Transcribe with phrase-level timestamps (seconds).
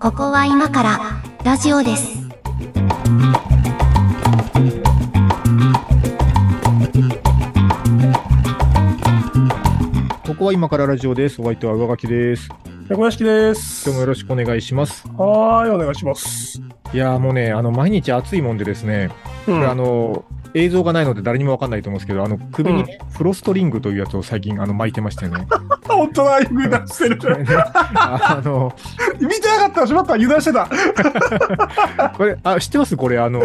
[0.00, 0.98] ここは今から
[1.44, 2.28] ラジオです。
[10.26, 11.40] ここは今からラジオです。
[11.40, 12.48] お相手は上垣です。
[12.88, 13.88] 猫屋敷です。
[13.88, 15.06] 今日もよろしくお願いします。
[15.16, 16.60] はーい、お願いします。
[16.92, 20.24] いやーもうね、あの、毎日暑いもんでですね、うこれあの、
[20.54, 25.46] 映像がないので誰にもわかんないと思うんですけど、あの、首にね、フロストリングというやつを最近、あの、巻いてましてね。
[25.86, 27.18] 本当だ、油断してる。
[27.94, 28.74] あの、
[29.20, 30.68] 見てなかった、しまった、油断してた。
[32.16, 32.96] これ、あ、知ってます？
[32.96, 33.40] これ、あの、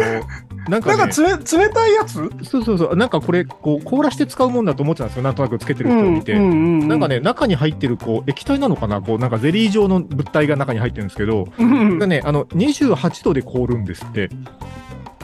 [0.68, 2.14] なんかね、なんかつめ冷たいやつ？
[2.44, 5.22] そうそうそう、なんかこれ、こう、凍らして使うもんだと思ってたんですよ。
[5.22, 6.38] なんとなくつけてる人を見て。
[6.38, 9.00] んなんか、ね、中に入ってる、こう、液体なのかな？
[9.00, 14.30] こう、なんかゼリー状の物体が中に入ってるんですけど、うんがね、あの、28度で凍るんですって。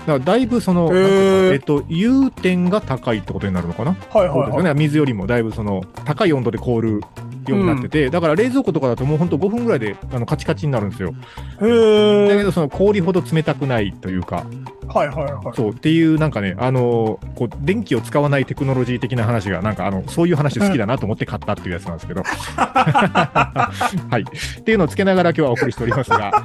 [0.09, 4.65] だだいぶその、えっと、融点が高いってことになるのかな、はいはいはい。
[4.65, 4.75] ね。
[4.75, 7.01] 水よりもだいぶその、高い温度で凍る
[7.47, 11.11] ようになってて、だから冷蔵庫とかだともうほんと5分ぐらいであのカチカチになるんですよ。
[11.11, 14.47] へだけーどその氷ほど冷たくないというか、
[14.89, 15.57] はいはいはい。
[15.57, 22.23] そうっていうなんかね、あのこう、電気を使わないテクノロジー的な話が、なんかあの、そういう話好きだなと思って買ったっていうやつなんですけど。
[22.25, 24.23] はい。
[24.23, 26.45] っていうのをつけながら今日はお送りしておりますが、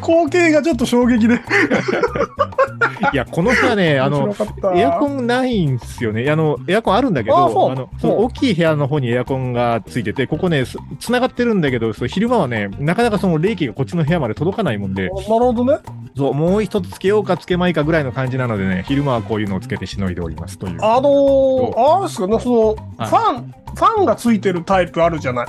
[0.00, 1.40] 光景がちょっと衝撃で。
[3.12, 4.34] いや、この部屋ね、あの、
[4.74, 6.28] エアコンないんですよね。
[6.30, 7.36] あの、エアコンあるんだけど、
[7.70, 15.78] あの、その大きい部屋の方にエアコンがついてて、ここね、す繋がってるんだけど、そう昼間はね、なかなかその冷気がこっちの部屋まで届かないもんで、なるほどね。
[16.16, 20.78] そう、もう一つつけようかつけまいかぐらいの感じなのでね、昼間はこういうのをつけてしのいでおりますという。
[20.80, 25.46] あのー、あれですかね、その、はいファン、ファンがついてるタイプあるじゃない。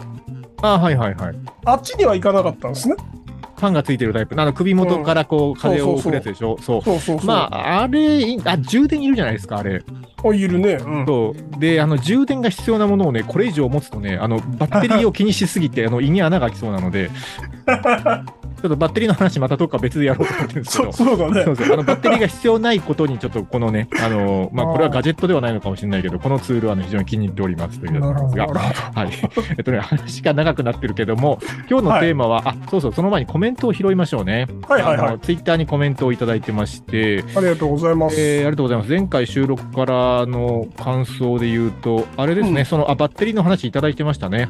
[0.61, 1.36] あはいはいはい。
[1.66, 2.95] あっちには行かなかったんですね。
[3.59, 4.39] ファンがついてるタイプ。
[4.39, 6.57] あの首元からこう、風を送るやつでしょ？
[6.61, 6.81] そう。
[6.81, 7.25] そうそうそう。
[7.27, 9.83] まあ、あれ、いあ、充電いるじゃないですか、あれ。
[10.23, 10.73] あ、いるね。
[10.73, 11.05] うん。
[11.05, 11.59] そう。
[11.59, 17.09] で、あの、充電が必要なものをね、これ以上持つとね、あの、バッテリーを気にしすぎて、あの、胃に穴が開きそうなので、
[18.61, 20.92] ちょっとバッテリーの話またどっか別でやろうと思ってるんですけど。
[20.92, 21.42] そそうだそね。
[21.52, 29.09] うそうあのバッテリーが必要ないことに、ちょっとこのね、あのまあ、これはガジェットではないのかもしれないけど、このツールはね、非常に気に入っておりますというやつなんですが、はい。
[29.58, 31.39] えっとね、話が長くなってるけども、
[31.70, 34.47] 今日のテーマは、あ、そうそう、その前にコメントを拾いましょうね。
[34.67, 35.20] どはいはいはい。
[35.20, 38.20] ツイッターにコメントをいただいてまして、ありがとうございます。
[38.20, 38.89] えーありがとうございます。
[38.89, 44.49] 前回収録からの感想で言うと、あれですね、うんその、あ、バッテリーの話いただいてましたね。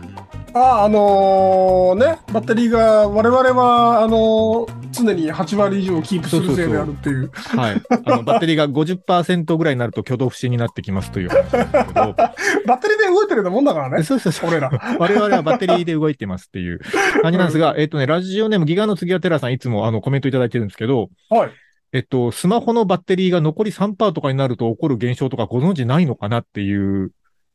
[0.53, 7.31] あ、あのーね、バッテリーが、我々は、あのー常に8割以上キープするせいであるっていう。
[7.33, 7.81] はい。
[8.05, 14.49] あの、 バッテリーが50%ぐらいになると挙動不審になってきますという話ですけど、 バッテリーで動いてるよもんだからね、そうそうそう。
[14.49, 14.69] 俺ら。
[14.99, 16.79] 我々はバッテリーで動いてますっていう
[17.21, 21.51] 感じなんですが、えっとね、ラジオネームギガの次はテラさんいつもあのコメントいただいてるんですけど、はい。
[21.91, 27.11] えっと、スマホのバッテリーが残り3%とかになると起こる現象とかご存知ないのかなっていう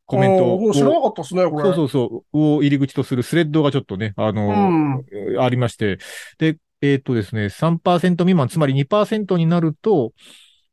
[0.06, 0.72] コメントを。
[0.72, 1.64] 知らなかったですね、これ。
[1.64, 5.40] そうそうそう、を入り口とするスレッドがちょっとね、あの、うん。
[5.40, 5.98] ありまして。
[6.38, 10.12] で、えっとですね、3%未満、つまり2%になると、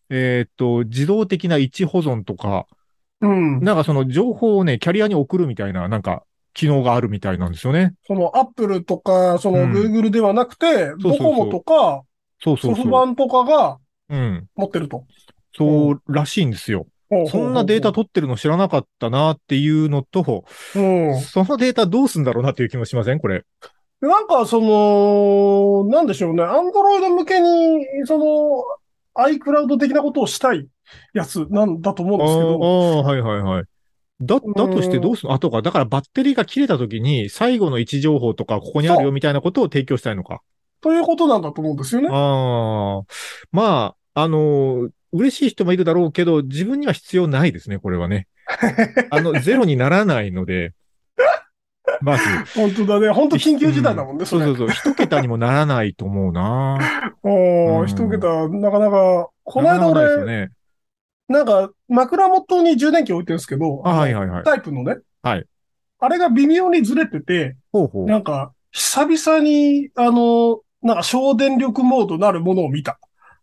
[0.10, 2.66] えっと、自動的な位置保存とか、
[3.22, 3.60] うん。
[3.62, 7.94] なんかその情報をね、キャリアに送るみたいな、なんか、機能があるみたいなんですよね。
[8.06, 12.02] その、アップルとか、その、うんグーグルではなくて、ドコモとか、
[12.44, 12.76] そうそうそう。
[12.76, 13.78] ソフバンとかが
[14.10, 14.48] うん。
[14.56, 15.06] 持ってると。
[15.56, 16.88] そうらしいんですよ。
[17.30, 20.46] そんなデータ取ってるの知らなかったなっていうのと、
[20.76, 21.20] うん。
[21.20, 23.20] そのデータどうすんだろうなっていう気もしません？
[23.20, 23.44] これ。
[24.00, 26.42] なんか、その、なんでしょうね。
[26.42, 28.64] アンドロイド向けに、その、
[29.14, 30.66] iCloud 的なことをしたい
[31.14, 33.64] やつなんだと思うんあですけど、あー、はいはいはい。
[34.22, 40.42] だ、だとしてどうすんのあとか、だからバッテリーが切れた時に最後の位置情報とかここにあるよみたいなことを提供したいのか。
[40.80, 42.08] ということなんだと思うんですよね。
[42.12, 43.04] ああ。
[43.52, 48.28] まあ、あのー嬉しい人もいるだろうけど、自分には必要ないですね、これはね。
[49.10, 50.74] あの、ゼロにならないので、
[52.02, 52.24] まず。
[52.56, 53.10] 本当だね。
[53.10, 54.46] 本当緊急事態だもんね、それ。
[54.46, 54.92] そうそうそう。
[54.92, 56.78] 一桁にもならないと思うな。
[57.24, 60.50] おー、うん一桁、なかなか、この間なかなかなね。
[61.28, 64.44] なんか、枕元に充電器置いてるんですけど、あ、はいはいはい。
[64.44, 64.98] タイプのね。
[65.22, 65.46] はい。
[66.00, 68.06] あれが微妙にずれてて、ほうほう。
[68.08, 73.00] なんか、久々に、あの、なんか省電力モードなるものを見た。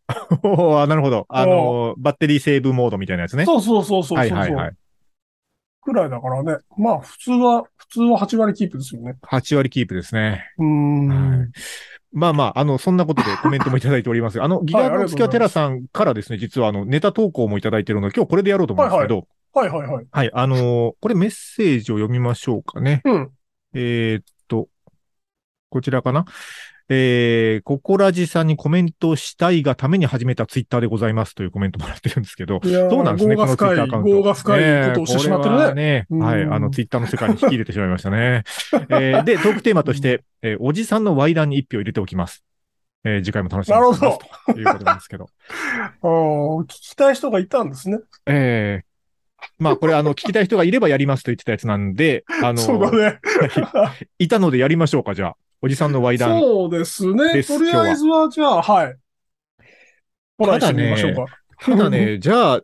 [0.43, 1.27] おなるほど。
[1.29, 3.45] あのー、バッテリーセーブモードみたいなやつね。
[3.45, 4.19] そうそうそうそうそう。
[4.19, 4.73] はいはいはい。
[5.83, 6.57] くらいだからね。
[6.77, 9.17] まあ、普通は、普通は8割キープですよね。
[9.23, 10.45] 8割キープですね。
[10.59, 11.09] うーん。
[11.09, 11.49] はい
[12.11, 14.41] まあまあ、あの、そんなことでコメントもいただいております。
[14.43, 20.07] あの、ギガの月はテラさんからですね、実はあの、ネタ投稿もいただいてるので、今日これでやろうと思うんですけど、はいはいはい。
[20.11, 23.03] はい、あのーこれメッセージを読みましょうかね。
[23.05, 23.31] うん。
[23.75, 24.69] えーっと、
[25.69, 26.25] こちらかな。
[26.91, 34.11] えー、ココラジさんにコメントしたいがために始めたツイッターでございますというコメントもらってるんですけど、そうなんですね、業が深いこのツイッターアカウント。
[34.11, 36.07] 業が深いことをしてしまってるねはね。
[36.11, 38.45] うんはい、あの、ツイッターの世界に引き入れてしまいましたね。
[38.89, 42.43] えーで、トークテーマとして、えーおじさんのワイに一票入れておきます。
[43.05, 45.27] えー次回も楽しみにしてますということなんですけど。
[46.03, 47.99] あー聞きたい人がいたんですね。
[48.27, 48.89] えー
[49.59, 53.21] まあ、これ、あの、聞きたい人がいればやりますと言ってたやつなんで、あの、 そうだね。
[54.19, 55.37] いたのでやりましょうか、じゃあ。
[55.61, 56.41] おじさんのワイダン。
[56.41, 57.43] そうですね。
[57.43, 58.97] とりあえずは、じゃあ、はい。
[60.39, 61.27] トライしてみましょうか。
[61.61, 62.61] ただね、 じゃあ、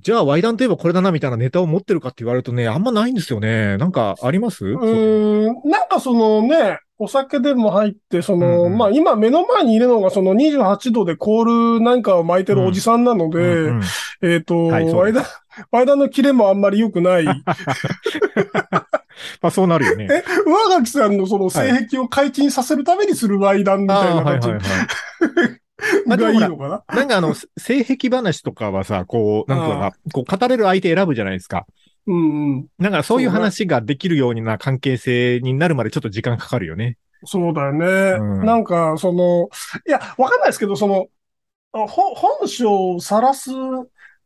[0.00, 3.76] じゃあ、ワイダンといえばこれだなみたいなネタを持ってるかって言われるとね、あんまないんですよね。
[3.78, 4.64] なんか、あります？
[4.64, 13.42] うーん、なんかそのね、お酒でも入って、その、うんうんまあ今目の前にいるのがその28度でコールなんかを巻いてるおじさんなので、う
[13.72, 13.82] んうん
[14.22, 15.24] えっ、と、はいワイダン、
[15.70, 17.24] ワイダンのキレもあんまり良くない。
[19.42, 20.08] まあ、そうなるよね。
[20.10, 24.60] え、上垣さんのその性癖を解禁させるためにするワイダンみたいな感じはい。
[26.06, 26.96] がいいのかな？
[26.96, 31.66] なんかあの、性癖話とかはさ、こう、なんとか、こう、語れる相手選ぶじゃないですか。
[32.06, 32.66] うんうん。
[32.80, 36.96] だからそういう話ができるような関係性になるまでちょっと時間かかるよね。
[37.24, 37.86] そうだよね。
[38.18, 39.50] うんなんか、その、
[39.86, 41.08] いや、わかんないですけど、その、
[41.72, 43.50] 本性を晒す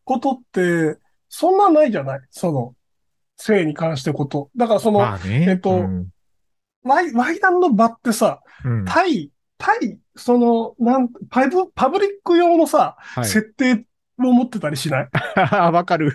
[0.04, 0.98] ことって、
[1.28, 2.20] そんなないじゃない？
[2.30, 2.74] その、
[3.42, 4.50] 性に関してこと。
[4.56, 5.46] だからその、まあね。
[5.48, 6.06] えっとうん
[6.84, 13.24] ワイ、ワイダンの場ってさ、うん対、対、その、なん、パブ、パブリック用のさ、はい。
[13.24, 13.84] 設定
[14.18, 15.08] を持ってたりしない？
[15.72, 16.12] わかる。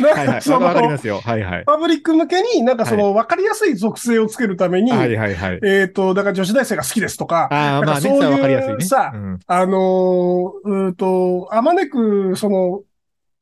[0.00, 0.36] なんはいはい。
[0.38, 1.20] かそのわかりま、すよ。
[1.20, 1.64] はいはい。
[1.64, 5.60] パブリック向けになんかその、わかりやすい属性をつけるために、はいはいはい。
[5.62, 8.84] えっと、だから女子大生が好きですとか、ああ、まあそういうね。
[8.84, 12.80] さうんあのー、うーと、あまねく、その、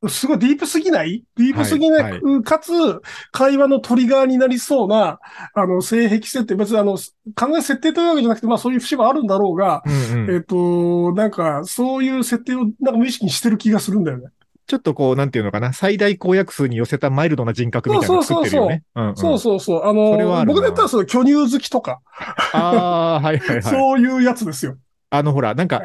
[0.09, 1.23] すごいディープすぎない？
[1.37, 2.71] ディープすぎな、はいかつ、
[3.31, 5.19] 会話のトリガーになりそうな、
[5.53, 6.97] あの、性癖設定、別にあの、
[7.35, 14.29] 考え設定というわけじゃなくて、まあそういう節はあるんだろうが、うんうんえっ、と、なんか、そういう設定を、なんか無意識にしてる気がするんだよね。
[14.65, 18.83] ちょっとこう、なんていうのかな、最大公約数に寄せたマイルドな人格みたいなのを作ってるよね。
[19.15, 19.83] そうそうそう。
[19.83, 21.99] あの、僕で言ったらその巨乳好きとか、
[22.53, 23.63] ああ、はいはいはい。
[23.63, 24.77] そういうやつですよ。
[25.09, 25.83] あのほら、なんか、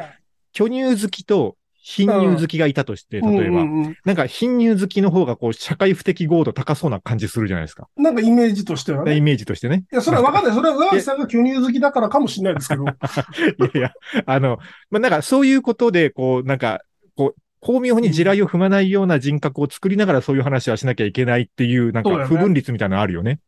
[0.53, 1.56] 巨乳好きと
[1.87, 7.87] 貧乳好きがいたとして、例えば、うんうんうんなんか貧乳好きの方がこう、社会不適合度高そうな感じするじゃないですか。
[7.95, 9.15] なんかイメージとしてはね。
[9.15, 9.85] イメージとしてね。
[9.91, 10.53] いや、それはわかんない。
[10.53, 12.83] それは上垣さんが巨乳好きだからかもしれないですけど。
[12.83, 12.93] いや
[13.73, 13.91] いや、
[14.25, 14.57] あの、
[14.89, 16.81] まあ、なんかそういうことで、こう、なんか、
[17.15, 23.39] こう、巧妙に地雷を踏まないような人格を作りながらそういう話はしなきゃいけないっていう、なんか不分率みたいなのあるよね。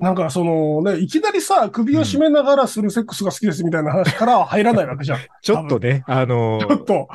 [0.00, 5.18] なんかそのね、いきなりさ、首を絞めながらするセックスが好きですみたいな話からは入らないわけじゃん。
[5.42, 7.08] ちょっとね、あのちょっと。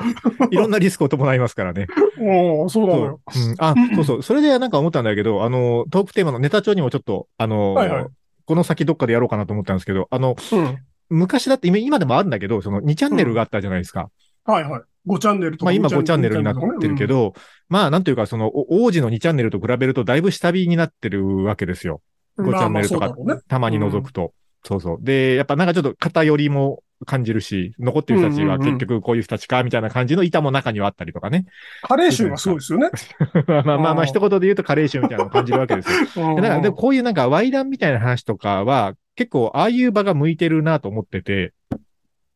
[0.50, 1.88] いろんなリスクを伴いますからね。
[2.16, 3.20] もう、そうなのよ。
[3.30, 3.48] そう。
[3.50, 4.22] うん、あ、そうそう。
[4.22, 8.06] それでなんか思ったんだけど、あの、トークテーマのネタ帳にもちょっと、あの、はいはい
[8.46, 10.78] この先どっかでやろうかなと思ったんですけど、あの、うん。
[11.08, 14.08] 昔だって今今でもあるんだけど、その2チャンネルがあったじゃないですか。
[14.44, 14.82] はいはい。
[15.08, 15.64] 5チャンネルとか。
[15.66, 17.34] まあ今5チャンネルになってるけど、
[17.68, 22.00] まあなんというかそのお王子の2チャンネルと比べるとだいぶ下火になってるわけですよ。
[22.38, 24.32] うん、5チャンネルとかまあまあそうだろうねたまに覗くと。
[24.66, 24.98] そうそう。
[25.00, 31.44] で、やっぱなんかちょっと偏りも感じるし、残ってる人たちは結局こういう人たちか、みたいな感じの板も中にはあったりとかね。
[31.82, 32.90] カレー臭がすごいですよね。
[33.46, 36.30] まあまあまあ一言で言うとカレー臭みたいなのを感じるわけですよ。
[36.30, 41.52] うんだから、でもこういうなんか、ワイダンみたいな話とかは、結構、ああいう場が向いてるなと思ってて、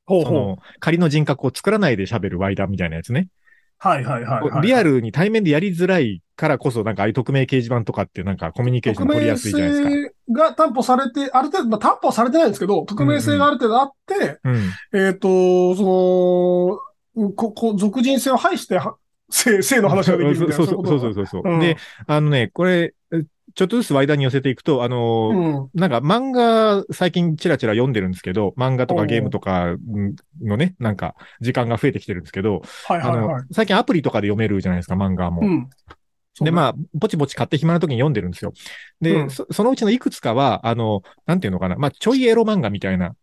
[0.07, 0.25] ほうほう。
[0.25, 3.29] その、仮の人格を作らないで喋るワイダンみたいなやつね。
[3.83, 4.63] はいはいはい、はい。
[4.63, 9.89] リアルに対面でやりづらいからこそ、なんか、ああいう匿名掲示板とかってなんかコミュニケーション取りやすいじゃないですか。
[9.89, 14.63] 匿名性が担保されて、ある程度、まあ、担保はされてないんですけど、匿名性がある程度あって、うん。
[14.93, 16.79] えっ、と、そ
[17.17, 18.97] の、こ、こ、俗人性を排しては、
[19.31, 20.55] 性、性の話ができるみたいな。
[20.57, 22.93] そうそうそうそうそう、うんで、あのね、これ、
[23.55, 25.71] ちょっとずつワイダンに寄せていくと、あのーうん。
[25.75, 29.77] なんか漫画最近チラチラ読んでるんですけど、漫画とかゲームとか
[30.43, 35.43] のね、なんか時間が増えてきてるんですけど、あはいはいはいの。、最近アプリとかで読めるじゃないですか、漫画も。
[35.43, 35.71] うん。
[36.41, 38.53] で、あ、まあ、ぼちぼち買って暇な時に読んでるんですよ。
[39.01, 43.15] で、うんそそのうちのいくつかは、あの、なんていうのかな、まあ、ちょいエロ漫画みたいな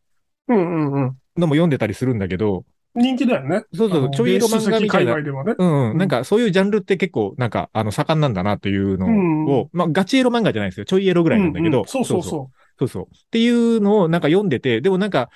[0.47, 1.17] うんうんうん。
[1.37, 2.65] のも読んでたりするんだけど、
[2.97, 3.63] 人気だよね。
[3.73, 5.55] そうそうちょいエロ漫画みたいなね。
[5.57, 10.85] うん、なんかそういうジャンルって結構、なんか、あの、盛んなんだなっていうのを、うまあ、ガチエロ漫画じゃないですよ。
[10.85, 12.49] ちょいエロぐらいなんだけど、うんうんそうそうそうそ
[12.79, 13.03] そうそう。
[13.05, 15.29] っていうのをなんか読んでて、でもなんか、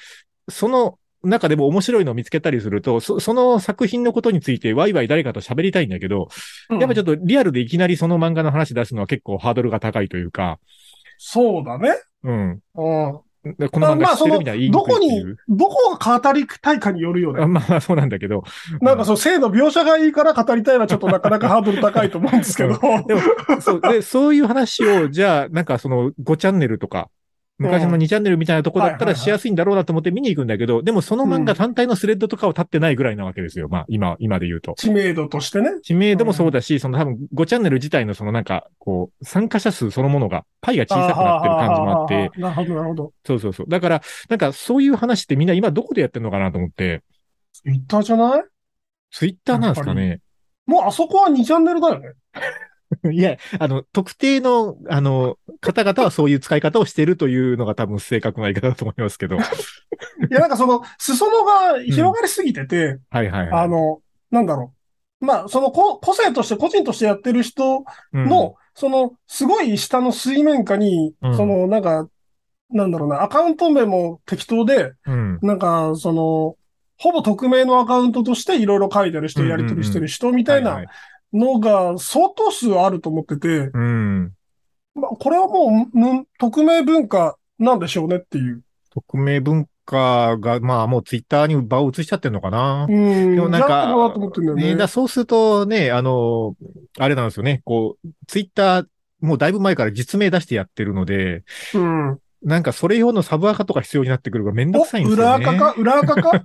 [0.50, 6.30] その中でも面白いのを見つけたりすると、そその作品のことについてワイワイ誰かと喋りたいんだけど、
[6.70, 6.75] う。
[6.75, 7.13] やっぱちょっと。
[7.13, 10.60] っとリアルでいきなりその漫画の話出すのは結構ハードルが高いというか、
[11.18, 11.91] そうだね。
[12.24, 12.62] うん。
[13.72, 17.42] この漫画知ってるみたいな言いにどこにどこが語りたいかによるよね。
[17.42, 18.44] あまあまあそうなんだけど。
[18.82, 22.78] なんかそう、性の描写がいいから語りたいのはちょっとなかなかハードル高いと思うんですけど。
[23.08, 23.22] でも、
[23.60, 27.10] そう、で、そういう話を、じゃあ、なんかその5チャンネルとか
[27.62, 33.68] 昔の2チャンネルみたいなとこだったらしやすいんだろうなと思って見に行くんだけど、でもその漫画うん単体のスレッドとかは立ってないぐらいなわけですよ。
[33.70, 34.74] まあ今、今で言うと。
[34.77, 35.70] 知名度としてね。
[35.84, 43.13] 知名度もそうだし、その多分5チャンネル自体のそのなんか、こう、参加者数そのものが、パイが小さくなってる感じもあって、なるほど、なるほど。
[43.25, 43.65] そうそうそう。
[43.70, 47.03] だから、なんかそういう話ってみんな今どこでやってんのかなと思って、
[47.53, 48.44] ツイッターじゃない
[49.12, 50.22] ツイッターなんですかね。
[50.65, 52.13] もうあそこは2チャンネルだよね。
[53.12, 59.38] いや、あの、特定の、あの、方々はそういう使い方をしているというのが多分正確な言い方だと思いますけど。
[59.38, 59.40] い
[60.30, 63.64] や、なんかその、裾野が広がりすぎてて、はいはいはい。
[63.64, 64.74] あの、なんだろ
[65.22, 65.26] う。
[65.26, 67.84] まあ、その個個性として、個人としてやってる人
[68.14, 72.10] うん、の、その、すごい下の水面下に、うんその、なんか、
[72.72, 75.40] なんだろうな、アカウント名も適当で、うん。
[75.42, 76.56] なんか、その、
[76.98, 80.88] ほぼ匿名のアカウントとしていろいろ書いてる人、うんうんうんやり取りしてる人みたいはない
[81.34, 84.34] のが相当数あると思ってて、うん。
[84.96, 88.62] まあ、これはもう、む匿名文化なんでしょうねっていう。
[88.92, 92.88] 匿名文化が、まあもうツイッターに場を移しちゃってるのかな。
[92.90, 93.36] うん。
[93.36, 94.76] でもなんかじゃあどうだと思ってんだよね、ね。
[94.76, 96.56] だそうするとね、あの、
[97.00, 98.86] あれなんですよね、こう、ツイッター、
[99.22, 102.20] もうだいぶ前から実名出してやってるので、うん。
[102.44, 105.46] なんかそれ用のサブアカとか必要になってくるからめんどくさいんお、ですよね。
[105.46, 105.74] 裏垢か？
[105.78, 106.44] 裏垢か？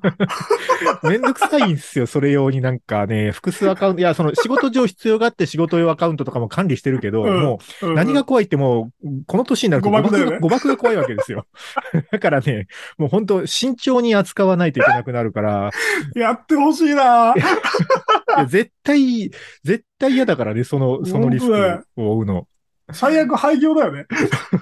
[1.08, 11.46] めんどくさいんですよ、それ用になんかね、複数アカウント、いや、その仕事上必要があって仕事用アカウントとかも管理してるけど、うんもう何が怖いってもう、この年になると誤爆ね誤爆が怖いわけですよ。
[12.12, 12.66] だからね、
[12.98, 15.70] もう本当慎重に扱わないといけなくなるから、
[16.14, 17.34] やってほしいな。
[18.48, 19.30] 絶対、
[19.64, 22.46] 絶対嫌だからね、その、そのリスクを負うの。
[22.92, 24.06] 最悪廃業だよね。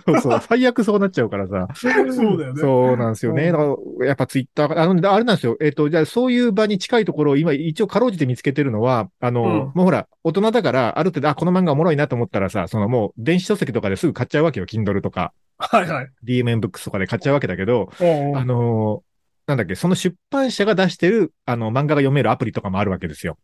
[0.07, 1.69] そ うそう、最悪そうなっちゃうからさ。
[1.75, 1.93] そう
[2.39, 2.61] だよね。
[2.61, 3.49] そうなんですよね。
[3.49, 5.57] うんだから、やっぱツイッター、あの、あれなんですよ。
[5.61, 14.67] えっ、と、じゃあそういう場に近いところを今一応かろうじて見つけてるのは、あの、うんもうほら、大人だから、ある程度、あ、この漫画おもろいなと思ったらさ、そのもう電子書籍とかですぐ買っちゃうわけよ。
[14.67, 16.09] Kindle とか、はいはい。
[16.25, 19.03] DMM ブックスとかで買っちゃうわけだけど、あの
[19.47, 23.39] なんだっけ、その出版社が出してる、あの、漫画が読めるアプリとかもあるわけですよ。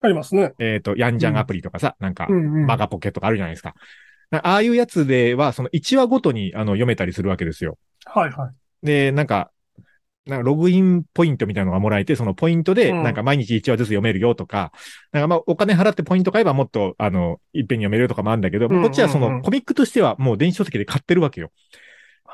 [0.00, 0.52] ありますね。
[0.58, 2.66] えっ、と、ヤンジャンアプリとかさ、なんかう、んうん。
[2.66, 3.74] マガポケとかあるじゃないですか。
[4.38, 7.78] ああいうやつでは、その1話ごとにあの読めたりするわけですよ。
[8.04, 8.48] はいは
[8.82, 8.86] い。
[8.86, 9.50] で、なんか、
[10.24, 14.72] なんかログインポイントみたいなのがもらえて、そのポイントで、うんなんか毎日1話ずつ読めるよとか、
[15.10, 21.50] なんかまあお金払ってポイント買えばもっと、あの、いっぺんに読めるよとかもあるんだけど、うんうんうんこっちはそのコミックとしてはもう電子書籍で買ってるわけよ。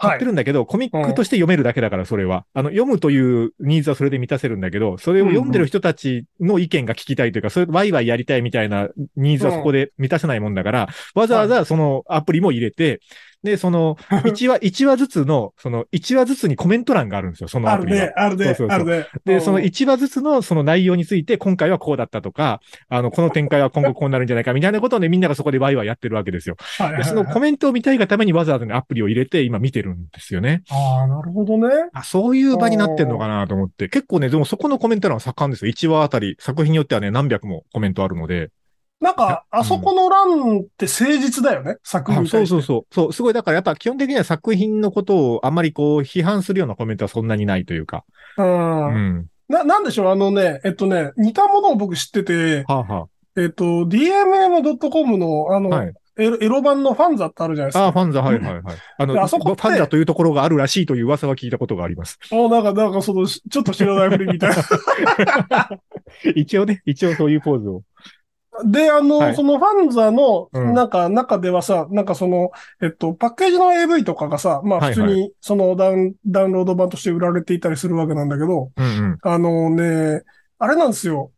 [0.00, 0.24] 買はいって。
[0.24, 2.44] るんだけど、コミックとして読めるだけだから、それは。
[2.54, 13.00] あの、読むというニーズはそれで満たせるんだけど、それを読んでる人たちの意見が聞きたいというか、それワイワイやりたいみたいなニーズはそこで満たせないもんだから、わざわざそのアプリも入れて、
[13.42, 18.06] で、その、 1話、一話ずつの、その、1話ずつにコメント欄があるんですよ、そのあるアプリは。
[18.06, 19.06] ね、あるねそうそう、そうあるね。
[19.24, 26.56] で、そのうん1話ずつのその内容について、今回はこうだったとか、あの、この展開は 今後こうなるんじゃないかみたいなことをね、みんながそこでワイワイやってるわけですよ。
[26.78, 30.62] はいはいそのコメントを見たいがためにわざわざね、アプリを入れて今見てるんですよね。
[30.70, 31.68] ああ、なるほどね。
[31.92, 33.88] あ、そういう場になってんのかなと思って。
[33.88, 35.72] 結構ね、でもそこのコメント欄は盛んですよ。
[35.72, 38.50] 1話あたり、作品によってはね、何百もコメントあるので。
[39.00, 42.50] なんか、あそこの欄って誠実だよね、作品あに対して。
[42.50, 42.94] そうそうそう。
[42.94, 48.04] そう、すごい、だからやっぱ基本的には作品のことをあんまりこう、批判するようなコメントはそんなにないというか。
[48.36, 49.26] うんうん。
[49.48, 55.94] な、なんでしょう、あのね、えっとね、似たものを僕知ってて、はあ、はえっと、dmm.com の、あの、あ、はい。
[56.18, 58.00] エロエロ版のファンザってあるじゃないですああ、か。
[58.00, 58.76] ファンザ、はいはいはい。
[58.98, 62.18] あの、あそこファンザというところがあるらしいという噂は聞いたことがあります。
[62.32, 64.52] おなんか、なんかその、ちょっと知らないふりみたい
[66.34, 67.82] 一応ね、一応そういうポーズを。
[68.64, 68.70] な。
[68.70, 72.50] で、あの、はいそのファンザの、うんなんか、中ではさ、なんかその、
[72.82, 80.22] えっと、パッケージの AV とかがさ、まあはい普通に、そのダウン、ダウンロード版として売られていたりするわけなんだけど、うんあのね、
[80.58, 81.30] あれなんですよ。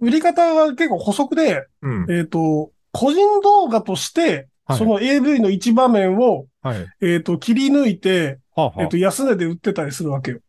[0.00, 2.04] 売り方が結構補足で、うん。
[2.04, 2.18] うん。
[2.18, 6.86] えっと、個人動画として、はいその AV の一場面を、はい。
[7.02, 8.82] えっと、切り抜いて、はあ、はあ。
[8.82, 10.40] えっと、安値で売ってたりするわけよ。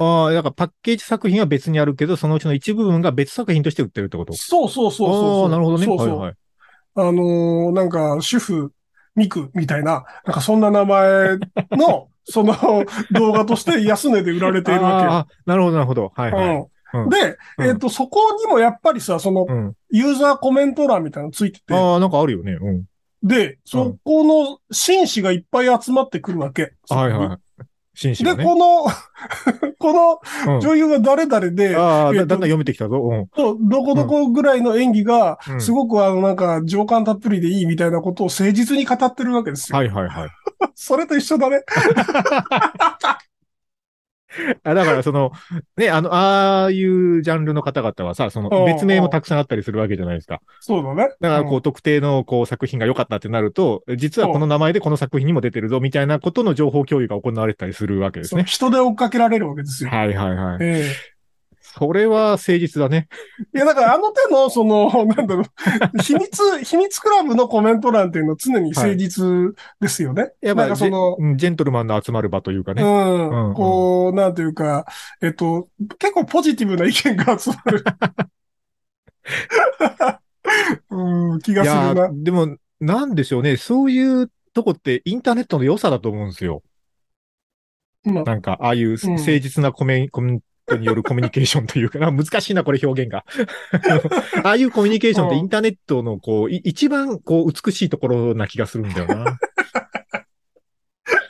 [0.00, 4.32] ああ、だからパッケージ作品は別にあるけど、そのうちの一部分が別作品として売ってるってこと？
[4.32, 5.42] そうそうそうそうそう。
[5.44, 5.84] ああ、なるほどね。
[5.84, 6.08] そうそう。
[6.08, 6.34] はいはい。
[6.96, 8.72] あのーなんか、主婦、
[9.14, 11.38] ミクみたいな、なんかそんな名前
[11.72, 12.54] の、 その
[13.12, 15.12] 動画として安値で売られているわけよ。
[15.12, 16.12] ああ、なるほど、なるほど。
[16.14, 16.46] はいはい。
[16.46, 16.70] うんうん
[17.08, 19.74] で、うんえっ、と、そこにもやっぱりさ、その、うん。
[19.90, 22.54] ユーザーコメント欄みたいなのついてて、ああ、なんかあるよね。
[22.54, 22.84] うん。
[23.22, 26.72] で、そこの紳士がいっぱい集まってくるわけ。
[26.88, 27.38] はいはい。
[27.94, 28.36] 紳士ね。
[28.36, 28.84] この、
[29.78, 33.00] このうん女優が誰々で、ああ、えっとだだんだん読めてきたぞ。
[33.02, 33.26] うん。
[33.28, 39.78] とどこどこぐらいの演技がう、んすごくあの、なんか、情感たっぷりでいいみたいなことを誠実に語ってるわけですよ。
[39.78, 40.28] はいはいはい。
[40.74, 41.62] それと一緒だね。
[44.62, 45.32] あだからその、
[45.76, 50.40] ね、あの、ああいうジャンルの方々はさ、その別名もたくさんあったりするわけじゃないですか。
[50.60, 51.08] そうだね。
[51.20, 58.44] だからこう、特定のこう作品が良かったってなると、実はこの名前でこの作品にも出てるぞみたいなことの情報共有が行われてたりするわけうんですね。
[58.44, 59.90] 人で追っかけられるわけですよ。
[59.90, 60.58] はいはいはい。
[60.60, 60.92] え
[61.60, 63.08] それは誠実だね。
[63.54, 70.32] えいや、だからあの手の、その、なんだろう、秘密、秘密クラブのコメント欄っていうのは常に誠実ですよね。
[70.40, 72.82] やっぱなんかその、ジェントルマンの集まる場というかね。
[72.82, 74.86] うん、うんこう、なんていうか、
[75.20, 77.84] えっと、結構ポジティブな意見が集まる。
[80.90, 82.08] うん、気がするな。
[82.08, 83.56] ーでも、なんでしょうね。
[83.56, 86.62] そういうとこってインターネットの良さだと思うんですよ。
[88.04, 90.40] まあなんか、ああいう誠実なコメ,、コメン
[90.70, 93.24] トによるコミュニケーションというか、 難しいな、これ表現が。
[94.44, 99.38] ああいうコミュニケーションってうんインターネットの、こう、い一番、こう、美しいところな気がするんだよな。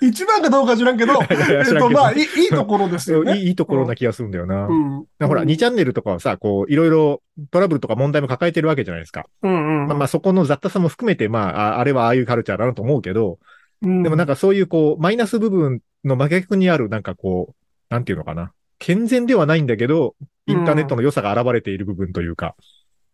[0.02, 3.36] 一番かどうか知らんけど、えっと、まあ、いいいいところですよね。
[3.36, 4.66] いいいいところな気がするんだよな。
[4.66, 5.04] うん。
[5.20, 9.26] ほら、うん2チャンネルとかはさ、こう、いろいろトラブルとか問題も抱えてるわけじゃないですか。
[9.42, 9.86] うんうん。
[9.88, 13.38] まあまあ、そこの雑多さも含めて、まあ、ああれはああいうカルチャーだなと思うけど、
[13.82, 17.54] うんでもなんかそういうこう、マイナス部分の真逆にある、なんかこう、
[17.90, 18.52] なんていうのかな。
[18.80, 22.56] 健全ではないんだけど、インターネットの良さが現れている部分というか。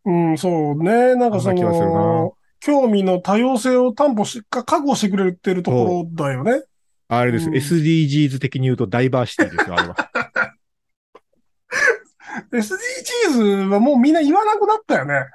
[0.07, 1.17] うん、そうね。
[1.17, 6.63] なんかその、興味の多様性を担保し、か、確保してくれてるところだよね。
[7.09, 7.49] あれです。
[7.49, 9.97] うん SDGs 的に言うとダイバーシティですよ、あれは。
[12.53, 15.27] SDGs はもうみんな言わなくなったよね。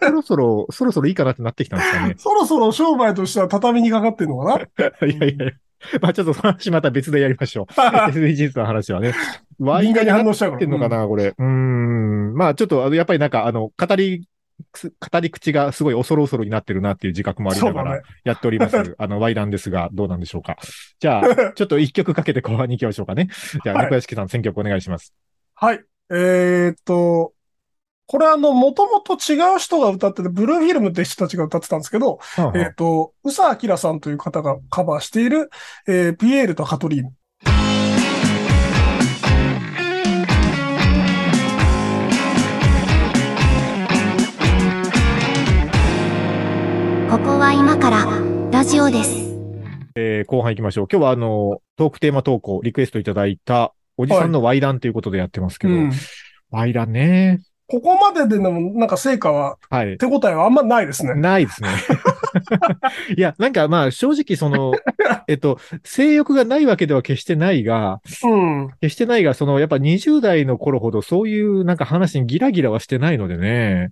[0.00, 2.14] そろそろ、そろそろいいかなってなってきたんですかね。
[2.18, 4.62] そろそろ商売としては畳にかかってんのかな
[5.06, 5.52] いやいやいや。
[6.00, 7.72] まあちょっとその話また別でやりましょう。
[7.72, 9.14] SDGs の話はね。
[9.58, 10.60] ワイン敏感に反応しちゃうから。
[10.60, 11.34] てんのかな、これ。
[11.36, 12.34] うーん。
[12.34, 14.28] まあちょっと、あのやっぱりなんか、あの、語り、
[14.72, 18.76] く語り口がすごい恐る恐るになってるなっていう自覚もありながらやっております。
[18.98, 20.56] あの、ワイダンですが、どうなんでしょうか。
[20.98, 23.28] じゃあ、ちょっと一曲かけて後半に行きましょうかね。
[23.64, 25.14] じゃあ、はい猫屋敷さん、選曲お願いします。
[25.54, 25.80] はい。
[26.10, 27.32] えーっと、
[28.08, 35.50] これあの、もともと違う人が歌ってて、ブルーフィルムって人たちが歌ってたんですけど、はえーっと、宇佐明さんという方がカバーしている、
[35.88, 37.12] えーピエールとカトリーヌ。
[47.10, 48.06] ここは今から
[48.52, 49.16] ラジオです。
[49.96, 50.86] えー後半行きましょう。
[50.88, 55.92] 今日はあの、トークテーマ投稿、リクエストいただいた、おじさんのワイダンということでやってますけど、うん。
[56.50, 57.40] ワイダンね。
[57.68, 59.98] ここまででも、なんか成果は、はい。
[59.98, 61.14] 手応えはあんまないですね。
[61.14, 61.68] ないですね。
[63.16, 64.72] いや、なんかまあ正直その、
[65.26, 68.70] えっと、性欲がないわけでは決してないが、うん。
[68.80, 73.90] 決してないが、そのやっぱ20代の頃ほどそういうなんか話にギラギラはしてないのでね。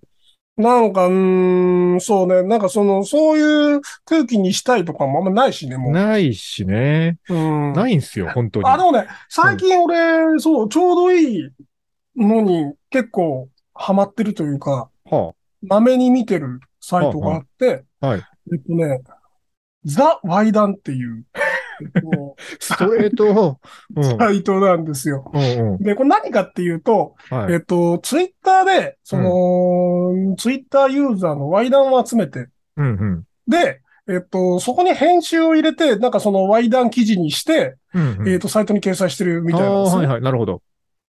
[0.56, 2.44] なんか、うーん、そうね。
[2.44, 5.92] なんかその、そういう空気にしたいとかもあんまないしね、もう。
[5.92, 7.18] ないしね。
[7.28, 7.72] うん。
[7.72, 8.68] ないんすよ、本当に。
[8.68, 11.50] あ、でもね、最近俺、そう、ちょうどいい
[12.16, 18.22] のに結構ハマってるというか、はまめに見てるサイトがあって、あ、はい。
[18.52, 19.00] えっとね、
[19.84, 21.24] ザ・ワイダンっていう、
[21.80, 23.58] えっとストレート。
[23.96, 24.18] うん。
[24.18, 25.30] サイトなんですよ。
[25.32, 25.78] うんうん。
[25.78, 27.54] で、これ何かっていうと、はい。
[27.54, 33.24] えっと、ツイッターで、その、ツイッターユーザーのワイダンを集めて、うんうん。
[33.48, 38.28] で、えっと、そこに編集を入れて、なんかそのワイダン記事にして、うんうん。
[38.28, 39.96] えっと、サイトに掲載してるみたいなんあですね。
[39.96, 40.22] あはいはい。
[40.22, 40.62] なるほど。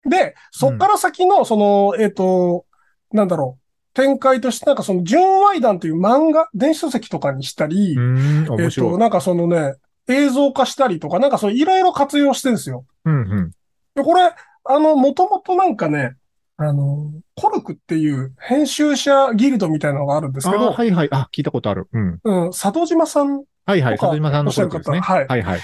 [0.05, 2.65] で、そっから先の、その、えっと、
[3.11, 8.97] なんだろう、展開として、なんかその、純ワイダンという漫画、電子書籍とかにしたりう、ーん、えっと、面白い。
[8.97, 9.75] なんかそのね、
[10.07, 12.85] 映像化したりとか、なんかそういろいろ活用してるんですよ。
[13.05, 13.51] うんうん。
[13.95, 14.31] で、これ、
[14.65, 16.15] あの、もともとなんかね、
[16.57, 21.09] あの、コルクっていう編集者ギルドみたいなのがあるんですけど、はいはい。
[21.11, 21.87] あ、聞いたことある。
[21.93, 22.19] うん。
[22.23, 23.95] うん、佐藤島さん、はいはい。
[23.95, 24.97] とか里島さんのことですね。
[24.97, 25.59] おっしゃる方はいはい。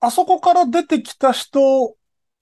[0.00, 1.94] あそこから出てきた人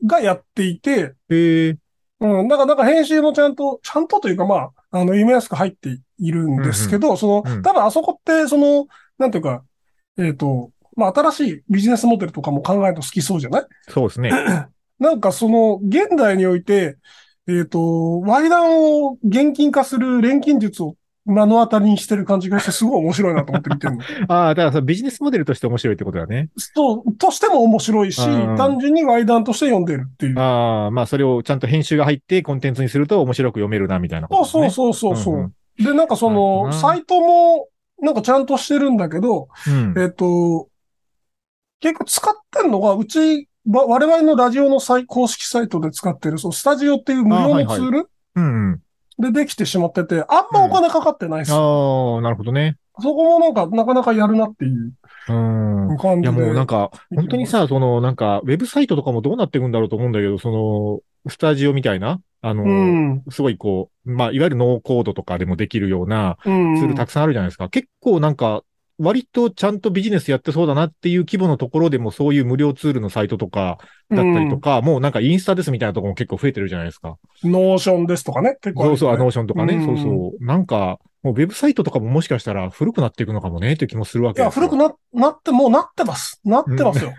[0.04, 1.76] がやっていて、へえ。
[2.20, 8.87] うん、なんか、なんか編集もちゃんと、ちゃんとというかまあ、あの、読みやすく入っているんですけど、その、うん多分あそこって、その、
[9.18, 9.62] なんていうか、
[10.18, 13.66] えっ、と、まあ、新しいビジネスモデルとかも考えると好きそうじゃない？
[13.88, 14.30] そうですね。
[14.98, 16.98] なんかその、現代において、
[17.46, 20.96] えっ、と、ワイダンを現金化する錬金術を
[21.28, 24.02] 目の当たりにしてる感じがして、すごい面白いなと思って見てるの。
[24.28, 26.48] ああ、だからビジネスモデルとして面白いってことだね。
[26.56, 30.38] そう、としても面白いし、うん単純にワイダンとして読んでるっていう。
[30.38, 34.36] ああ、まあそれをちゃんと編集が入ってコンテンツにすると面白く読めるな、みたいなね。
[34.36, 35.34] そうそうそうそう。
[35.34, 37.68] うんうんで、なんかその、なサイトも、
[38.00, 39.94] なんかちゃんとしてるんだけど、うん。
[39.96, 40.68] えっと、
[41.80, 48.82] 結構使ってんのが、うち、わ我々のラジオの公式サイトで使ってる、そう、スタジオっていう無料のツールうんうん。
[49.18, 51.52] でできてしまってて、あんまお金かかってないです。
[51.52, 52.76] ああ、なるほどね。
[53.00, 54.92] そこもなんか、なかなかやるなっていう
[55.28, 56.22] うん。
[56.22, 63.24] いやもうなんか、本当にさ、そのなんか、ウェブサイトとかもどうなっていくんだろうと思うんだけど、その、スタジオみたいな、あの、うん。
[63.31, 66.76] すごいこう、まあ、いわゆるノーコードとかでもできるようなうん。
[66.76, 67.68] ツールたくさんあるじゃないですか。
[67.68, 68.62] 結構なんか、
[68.98, 73.78] 割とちゃんとビジネスやってそうだなっていう規模のところでもそういう無料ツールのサイトとか
[74.11, 77.16] だったりとか、もうなんかインスタですみたいなところも結構増えてるじゃないですか。
[77.44, 77.52] うん。
[77.52, 78.56] ノーションですとかね。
[78.61, 79.76] 結構ねそうそう、あノーションとかね。
[79.76, 80.44] うんそうそう。
[80.44, 84.68] なんか、もうウェブサイトとかももしかしたら古くなっていくのかもねっていう気もするわいや、けですよ。
[84.68, 86.40] 古くな、なって、もうなってます。
[86.44, 87.12] なってますよ。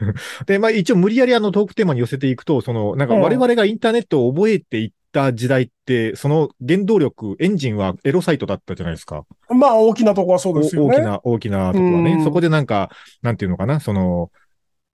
[0.47, 9.25] で、まあ一応無理やりあのトークテーマに寄せていくと、その、なんかうん我々がインターネットを覚えていった時代って、その原動力、エンジンはエロサイトだったじゃないですか。
[9.49, 10.87] まあ、大きなとこはそうですよね。
[10.87, 12.13] お大きな、大きなところはね。
[12.13, 12.89] うんそこでなんか、
[13.21, 14.31] なんていうのかな、その、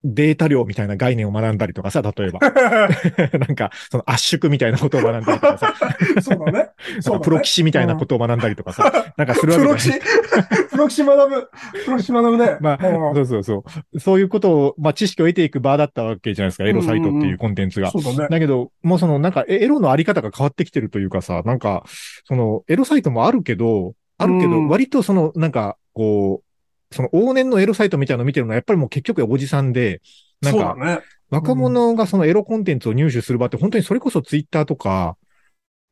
[0.07, 2.39] データ量みたいな概念を学んだりとかさ、例えば。
[3.39, 5.73] なんか、その圧縮みたいなことを学んだりとかさ、
[6.21, 6.69] そうだね。
[7.01, 7.23] そうだね。
[7.23, 11.49] プロ棋士みたいなことを学んだりとかさ、なんかするわプロ棋けじゃない士、プロ棋士 学ぶ。
[11.85, 12.57] プロ棋士学ぶね。
[12.61, 13.63] まあ、うんそうそうそ
[13.93, 13.99] う。
[13.99, 17.89] そういうことを、まあ、知識を得ていく場だったわけじゃないですか、エロサイトっていうコンテンツが。
[17.89, 18.27] そうだね。
[18.29, 21.83] だけど、もうその、なんか、えエロのあり方が変わってきてるというかさ、なんか、
[22.25, 26.44] その、エロサイトもあるけど、あるけど、うん割とその、なんか、こう、
[26.91, 30.01] その往年のエロサイトみたいなの見てるのは、やっぱりもう結局おじさんで、
[30.41, 30.99] なんか、ね。
[31.29, 35.17] 若者がそのエロコンテンツを入手する場って、本当にそれこそツイッターとか、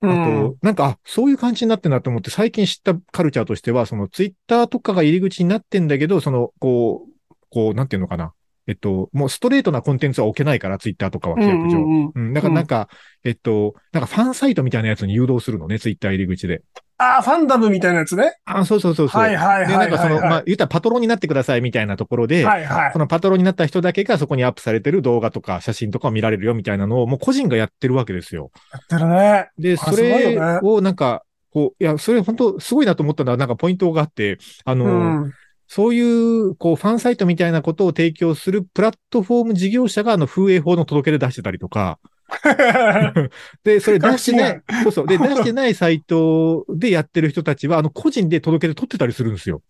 [0.02, 8.34] あうんと、なんか、あ、そういう感じになってんなと思って、最近知ったカルチャーとしては、そのツイッターとかが入り口になってんだけど、その、こう、こう、なんていうのかな。
[8.68, 11.78] えっと、もうストレートなコンテンツは置けないから、ツイッターとかは規約上。
[11.78, 12.34] うんうんうんうん。
[12.34, 12.88] だからなんか、
[13.24, 16.62] えっと、なんかファンサイトみたいなやつに誘導するのね、ツイッター入り口で。
[16.98, 18.38] ああ、ファンダムみたいなやつね。
[18.46, 19.22] あ、そうそうそうそう。
[19.22, 20.30] はいはいで、はないんかその、はいはい。
[20.30, 23.00] まあ、言ったらパトロンになってくださいみたいなところで、はいはいそ。
[23.00, 28.52] のパトロンになった人だけがそこにアップされてる動画とか写真とかを見られるよみたいなのをもう個人がやってるわけですよ。
[28.72, 29.50] やってるね。
[29.58, 35.34] で、あそれよねをなんか、こう、いや、それ本当すごいなと思ったのはなんかポイントがあって、あの、うん。
[35.68, 42.00] そういう、こう、ファンサイトみたいなことを提供するプラットフォーム事業者があの風営法の届け出出してたりとか、
[43.64, 45.08] で、それ出してない、そうそう。
[45.08, 49.62] で、出してないサイトでやってる人たちは、あの、個人で届け出取ってたりするんですよ。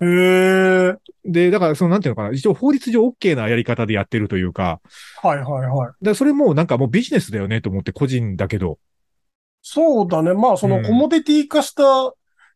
[0.00, 0.94] へえ。
[1.24, 4.80] で、だから、その、なんていうのかな、一応法律上 OK なやり方でやってるというか、
[5.22, 6.04] はいはいはい。
[6.04, 8.78] でそれもうなんかもうビジネスだよねと思って、個人だけど。
[9.62, 10.34] そうだね。
[10.34, 11.82] まあ、そのうんコモディティ化した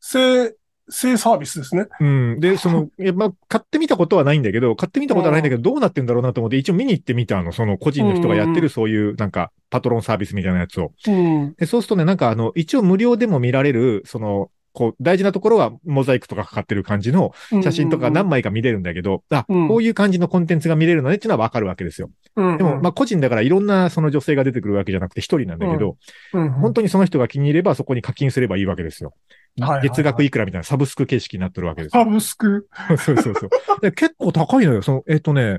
[0.00, 0.54] 性、
[0.92, 1.86] 性サービスですね。
[2.00, 2.40] うん。
[2.40, 10.92] で、その、 いや、まあ、買ってみたことはないんだけど、買ってみたことはないんだけど、どうなってんだろうなと思って、一応見に行ってみたの、その個人の人がやってるそういう、なんか、パトロンサービスみたいなやつを。
[11.06, 11.54] うん。
[11.54, 17.32] で、そうするとね、なんかあの、一応無料でも見られる、その、こう、大事なところはモザイクとかかかってる感じの
[17.62, 22.10] 写真とか何枚か見れるんだけど、あ、うんこういう感じのコンテンツが見れるのねっていうのはわかるわけですよ。
[22.36, 22.58] うん。
[22.58, 25.96] でも、まあ、個人だからいろんなその女性が出てくるわけじゃなくて一人なんだけど、
[26.32, 29.10] うん、本当にその人が気に入ればそこに課金すればいいわけですよ。
[29.10, 32.06] はいはいはい月額いくらみたいなサブスク形式になってるわけですサよ。
[32.06, 32.66] ブスク？
[32.96, 33.50] そうそうそう。
[33.82, 34.80] で結構高いのよ。
[34.80, 35.58] その、えっ、とね、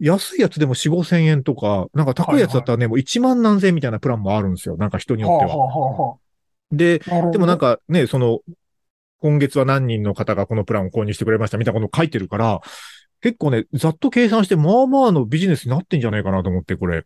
[0.00, 4.76] 安いやつでも4、5千円とか、なんか高いやつだったらね、もう1万何千円みたいなプランもあるんですよ。
[4.76, 5.56] なんか人によっては。
[5.56, 6.21] はあ、はあはで、あ、
[7.06, 8.40] なるほどでもなん、かね、その、
[9.20, 12.60] 今月は何人の方がこのプランを購入してくれましたみたいなこと書いてるから、
[13.20, 17.04] 結構ね、ざっと計算して、まあまあのビジネスになってんじゃないかなと思って、これ。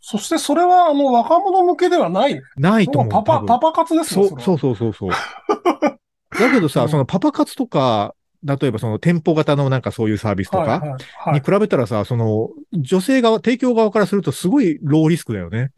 [0.00, 2.42] そしてそれは、あの、若者向けではないね。
[2.56, 3.10] ないと思う。
[3.10, 5.10] パパ、パパ活ですそう、ねそうそうそうそう。
[6.38, 8.14] だけどさ、うんそのパパ活とか、
[8.44, 15.72] 例えばその店舗型のなんかそういうサービスとかはいはいはいに比べたらさ、その女性側、提供側からするとすごいローリスクだよね。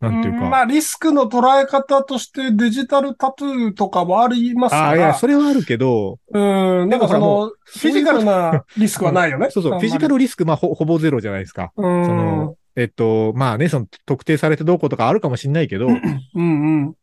[0.00, 0.48] なんていうか。
[0.48, 4.96] まあ、リスクの捉え方としてデジタルタトゥーとかもありますああ、から。
[4.96, 9.48] いや、それはあるけど、うん、でもの、フィジカルなリスクはないよね。
[9.50, 10.08] そうそう、フィジカル。
[10.10, 11.72] ルリスク、まあほほぼゼロじゃないですか。
[11.76, 12.04] うん。
[12.04, 16.02] その、えっと、まあね、その特定されてどうこうとかあるかもしんないけど、うん
[16.34, 16.94] うん。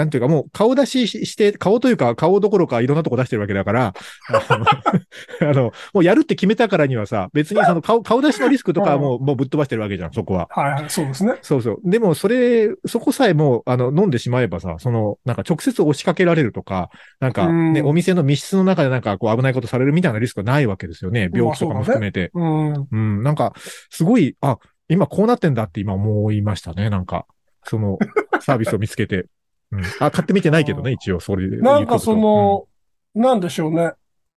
[0.00, 3.92] なんていうかもう顔出ししして、顔というか顔どころかいろんなとこ出してるわけだから、
[5.40, 10.48] あの、もうやるって決めたからにはさ、別にその顔、顔出しのリスクとかはもう、もうぶっ飛ばしてるわけじゃん、そこは。
[10.50, 11.34] はいはい、そうですね。
[11.42, 11.78] そうそう。
[11.84, 21.28] でも、それ、そこさえもう、あの、飲んでしまえばさ、その、なんか直接押しかけられるとか、なんかね、うんお店の密室の中でなんかこう危ないことされるみたいなリスクはないわけですよね。
[21.32, 22.30] 病気とかも含めて。
[22.34, 22.88] うん。
[22.90, 23.52] うん、なんか、
[23.90, 24.58] すごい、あ、
[24.88, 27.26] 今こうなってんだって今思いましたね、なんか。
[27.64, 27.98] その、
[28.40, 29.26] サービスを見つけて。
[29.72, 29.82] うん。
[30.00, 31.58] あ、買ってみてないけどね、一応、それで。
[31.58, 32.66] なんかその、
[33.14, 33.92] なんでしょうね。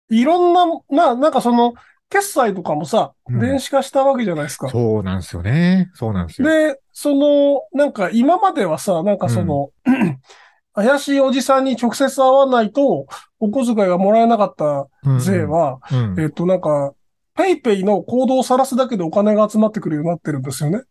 [0.09, 1.73] いろんな、な、なんかその、
[2.09, 4.69] 決済とかもさ、うん電子化したわけじゃないですか。
[4.69, 5.89] そうなんですよね。
[5.93, 6.47] そうなんですよ。
[6.49, 9.69] で、その、なんか今まではさ、なんかその、
[10.75, 13.05] 怪しいおじさんに直接会わないと、
[13.39, 16.93] お小遣いがもらえなかったうん税、は、うんえっと、なんか、
[17.35, 20.81] ペイペイの行動を晒すだけでお金が集まってくるようになってるんですよね。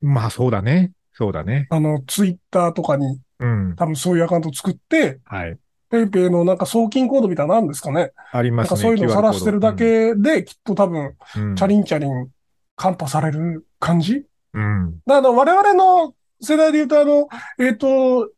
[0.00, 0.92] まあ、そうだね。
[1.12, 1.68] そうだね。
[1.70, 3.76] あの、ツイッターとかにうん。
[3.76, 5.58] 多分そういうアカウント作って、はい。
[5.90, 8.12] ペイペイのなんか送金コードみたいなのあるんですかね。
[8.32, 8.76] ありますね。
[8.76, 12.28] なんかそういうのを晒してるだけで、きっと多分、チャリンチャリン、
[12.76, 14.24] カンパされる感じ？
[14.54, 15.00] うん。
[15.06, 18.30] だから我々の世代で言うと、あの、えっ、と、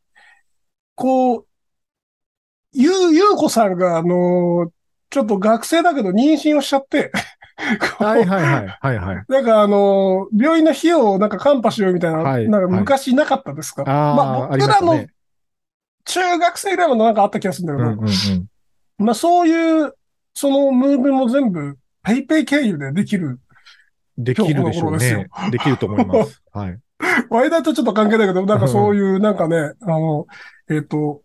[0.94, 1.46] こう、
[2.72, 4.70] ゆう、ゆうこさんが、あの、
[5.09, 7.11] ちょっと学生だけど妊娠をしちゃって、
[7.99, 8.79] はいはいはい。
[8.81, 9.25] はいはい。
[9.29, 15.07] なんかあの、病院の費用をなんかカンパしようみたいな、はいなんか昔なかったですか、ああ、まあ僕らの。
[16.05, 19.05] 中学生ぐらいまでなんかあった気がするんだけど、うんうんうん。
[19.05, 19.95] まあそういう、
[20.35, 23.40] そのムーブも全部、ペイペイ経由でできる。
[24.19, 25.27] できるでしょうね。
[25.51, 26.42] できると思います。
[26.53, 26.79] はい。
[27.29, 30.27] ワイダーとちょっと関係ないけど、なんかそういう、なんかね、あの、
[30.71, 31.23] えっ、と、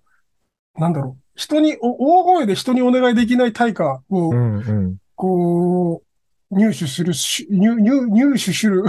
[0.76, 1.22] なんだろう。
[1.36, 4.98] 人に、お大声で人にお願いできない対価を、うんうん。
[5.16, 6.11] こう、
[6.52, 8.84] 入手するし、入、入、入手する。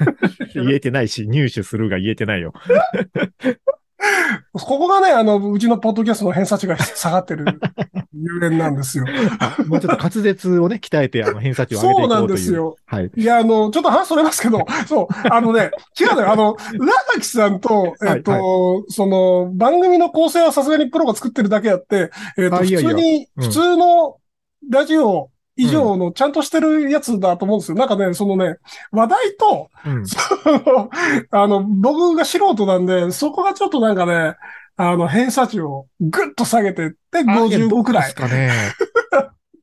[0.54, 2.52] 言えてないし、入手するが言えてないよ。
[4.52, 7.44] ここがね、あの、うちのポッドキャストの偏差値が下がってる
[8.12, 9.04] ゆえんなんですよ。
[9.66, 12.36] もうちょっと滑舌をね、鍛えて、あの、偏差値を上げていこそうなうという。
[12.36, 12.76] んですよ。
[12.86, 13.10] はい。
[13.16, 16.32] いや、あの、ちょっと話それますけど、そう、あのね、違うのよ。
[16.32, 24.16] あの、浦崎さんと、えっ、と、その、番組の構成はさすがにプロが作ってるだけあって、えっ、と、普通に、うん普通の
[24.70, 27.76] ラジオ以上のちゃんとしてるやつだと思うんですよ。
[27.76, 28.56] なんかね、そのね、
[28.92, 30.06] 話題と、うん。
[30.06, 30.88] その
[31.30, 34.36] あの、僕が素人なんで、そこがちょっとなんかね、
[34.76, 38.14] あの、偏差値をぐっと下げてって、55くらいです。
[38.14, 38.52] かね。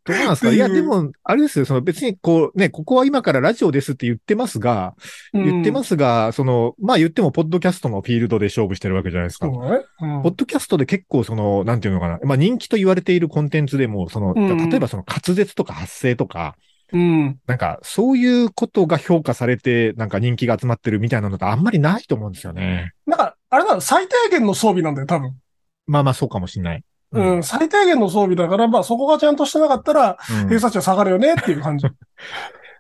[0.06, 0.52] どうなんですか？
[0.52, 4.94] いや、でも、あれですよ、その別にこう、ね、ここは今からラジオですって言ってますが、
[5.34, 9.48] 言ってますすが、その、まあ言っても、ポッドキャストのフィールドで勝負してるわけじゃないですか。
[9.48, 9.88] そう
[10.24, 12.20] ポッドキャストで結構その、なんていうのかな。
[12.24, 16.56] まあ人気と言われているコンテンツでも、その、うん例えばその滑舌とか発声とか、
[16.92, 17.40] うん。
[17.48, 22.94] なんかそういうことが評価されて、なんか人気が集まってるみたいなのってあんまりないと思うんですよね。
[23.06, 25.36] なんか、あれなの、最低限の装備なんだよ、多分。
[25.88, 26.84] まあまあそうかもしんない。
[27.12, 31.88] うん、最低限の装備だから、まあそこがちゃんとしてなかったら、うん偏差値は下がるよねっていう感じ。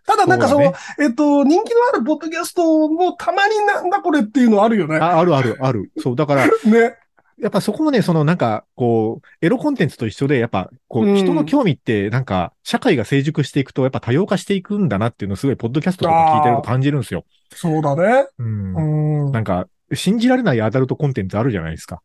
[0.06, 4.98] ただなんかその、そうえっと、人気のあるポッドキャストもたまになんだこれっていうのあるよね。
[4.98, 5.92] ああるあるある。
[5.98, 6.96] そう、だから、 ね。
[7.42, 17.26] やっぱそこもね、そのなんか、こう、エロコンテンツと一緒で、やっぱ、こうんう、人の興味って、なんか、社会が成熟していくと、やっぱ多様化していくんだなっていうのをすごい、ポッドキャストとか聞いてると感じるんですよ。
[17.54, 18.28] そうだね。
[18.40, 19.30] うんう。
[19.30, 19.32] ん。
[19.34, 22.02] なんか、信じられないアダルトコンテンツあるじゃないですか。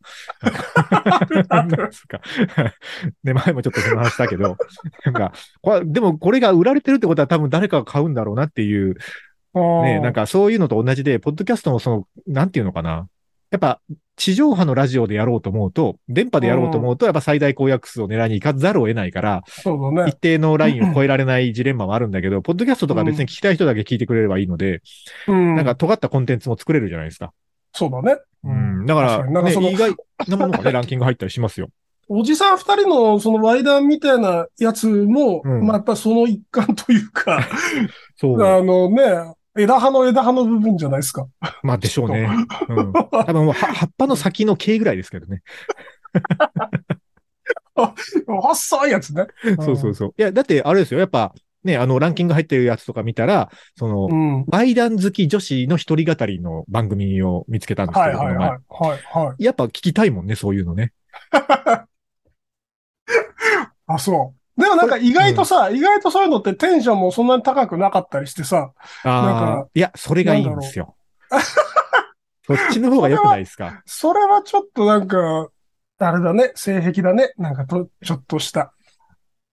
[1.48, 2.20] なんですか。
[3.24, 4.56] で、前もちょっとその話したけど、
[5.04, 8.96] なんか、これでもこれが売られてるってことは多分誰かが買うんだろうなっていう、
[9.54, 13.08] ね、なんか、かそういうのと同じで、ポッドキャストもその、なんていうのかな。
[13.50, 13.80] やっぱ、
[14.20, 20.16] 地上波のラジオでやろうと思うと、電波でやろうと思うと、やっぱ最大公約数を狙いに行かざるを得ないから、そうだね一。
[20.18, 24.82] 定のラインを超えられないジレンマもあるんだけど、 ポッドキャストとか別に聞きたい人だけ聞いてくれればいいので、
[25.26, 25.54] うん。
[25.56, 27.32] なんか尖ったコンテンツも作れるじゃないですか。
[27.72, 28.18] そうだね。
[28.44, 28.86] うん。
[28.86, 29.94] だか、らになんかね、その意外
[30.28, 31.68] なものがね、ランキング入ったりしますよ。
[32.08, 37.40] おじさん二人のそのワイダーみたいなやつも、うんまあやっぱその一環というか、
[38.16, 38.42] そう。
[38.42, 41.26] あのね、枝葉の枝葉の部分じゃないですか。
[41.62, 42.28] まあでしょうね。
[42.68, 42.92] うん。
[42.92, 45.42] 多分もうは葉っぱの先の毛ぐらいですけどね。
[48.26, 49.26] 細いやつね。
[49.60, 50.14] そうそうそう。
[50.18, 51.00] いや、だってあれですよ。
[51.00, 51.32] やっぱ、
[51.64, 54.44] ね、あの、ランキング入ってるやつとか見たら、その、うん。
[54.46, 58.50] バイダン好き女子の一人語りの番組を見つけたんですけど、はいはいはい。
[58.68, 59.44] はいはい。
[59.44, 60.92] やっぱ聞きたいもんね、そういうのね。
[63.86, 64.60] あ、そう。
[64.60, 68.72] でもなんか意外とさ、意外とそういうのってテンションもそんなに高くなかったりしてさ、なん
[69.04, 70.96] あかあ、いや、それがいいんですよ。
[72.46, 73.82] そっちの方が良くないですか？
[73.86, 75.48] それはちょっとなんか、
[75.98, 77.32] あれだね、性癖だね。
[77.36, 78.72] なんかと、ちょっとした。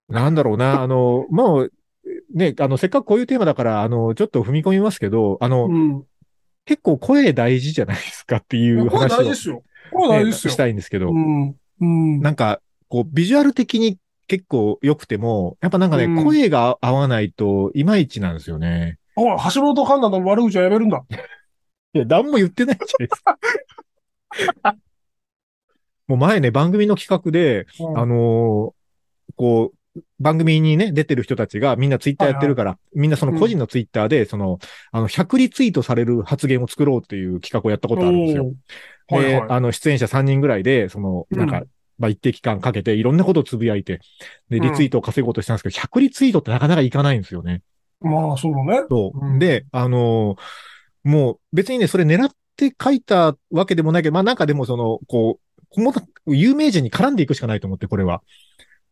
[0.09, 1.73] なんだろうな、あの、もう、
[2.33, 6.03] ね、あの、せっかくこういうテーマだから、あの、ちょっと踏み込みますけど、あの、うん。
[6.65, 9.63] 結構声大事じゃないですかっていう話を、大事ですよ。
[9.91, 10.53] これ大事ねですよ。
[10.53, 11.55] したいんですけど、うん。
[11.79, 12.21] うん。
[12.21, 18.99] なんか、こう、ビジュアル的に結構良くても、やっぱなんかね、うん声が合わないと、いまいちなんですよね。
[19.15, 21.03] おい、橋本環奈の悪口はやめるんだ。
[21.93, 23.39] いや、何も言ってないじゃないですか。
[26.07, 28.77] もう前ね、番組の企画で、うんあのー
[29.35, 29.76] こう、
[30.19, 34.60] 番組にね、出てる人たちがみんなツイッターやってるから、みんなその個人のツイッターで、その、
[34.91, 38.51] あの、100リツイートされる発言を作ろうっていう企画をやったことあるんですよ。
[39.10, 41.67] で、はいあの、出演者3人ぐらいで、その、なんか、う
[41.99, 44.01] まあ、一定期間かけていろんなことをつぶやいて、
[44.49, 47.62] で、うんリツイートを稼ごうとしたんですけど、100リツイートってなかなかいかないんですよね。
[48.01, 48.86] まあ、そうだね。
[48.89, 49.25] そう。
[49.25, 50.41] うんで、あのー
[51.07, 55.39] もう別にね、それ狙って書いたわけでもないけど、まあなんかでもその、こ
[56.25, 58.21] う、有名人に絡んでいくしかないと思って、これは。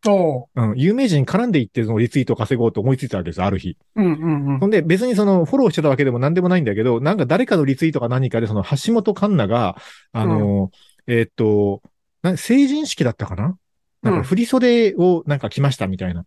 [0.07, 3.77] おうん、有名人に絡んでいって、そのリツイートを稼ごうと思いついたわけです、ある日。
[3.95, 4.67] うんうんうんほ。
[4.67, 9.77] んで、別にその、フォローしてたわけでも何でもないんだけど、なんか誰かのリツイートか何かで、その、橋本環奈が、
[10.11, 11.81] あのーえーっと、
[12.21, 13.57] な成人式だったかな？
[14.01, 16.25] なんか振り袖をなんか着ましたみたいな。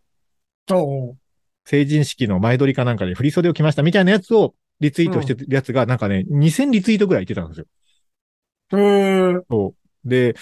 [0.70, 1.16] おう
[1.64, 7.66] 成人式の前撮りかなんかで振り袖を着ましたみたいなやつをリツイートしてるやつがなんかね、2000リツイートぐらい言ってたんですよ。
[8.78, 10.08] へーそう。
[10.08, 10.34] で、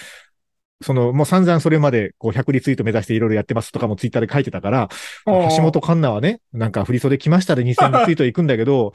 [0.81, 4.89] その、もう散々それまで、こう、100リツイート目指していろいろやってますとかもツイッターで書いてたから、
[5.25, 8.93] 橋本環奈はね、なんか振り袖来ましたで2000リツイート行くんだけど、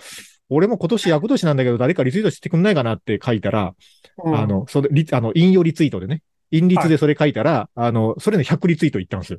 [0.49, 3.75] 俺も今年役年なんだけど、誰かリツイートしてくんないかなって書いたら、
[4.25, 4.37] うん。
[4.37, 9.39] あの、それ、リあの、引用リツイートでね、引率でそれ書いたら、あの、それの100リツイート行ったんですよ。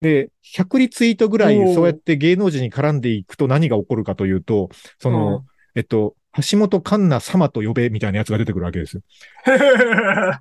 [0.00, 5.42] で、100リツイートぐらいそうやって芸能人に絡んでいくと何が起こるかというと、その、うん。
[5.74, 6.14] えっと、
[6.50, 9.02] 橋本環奈様と呼べみたいなやつが出てくるわけですよ。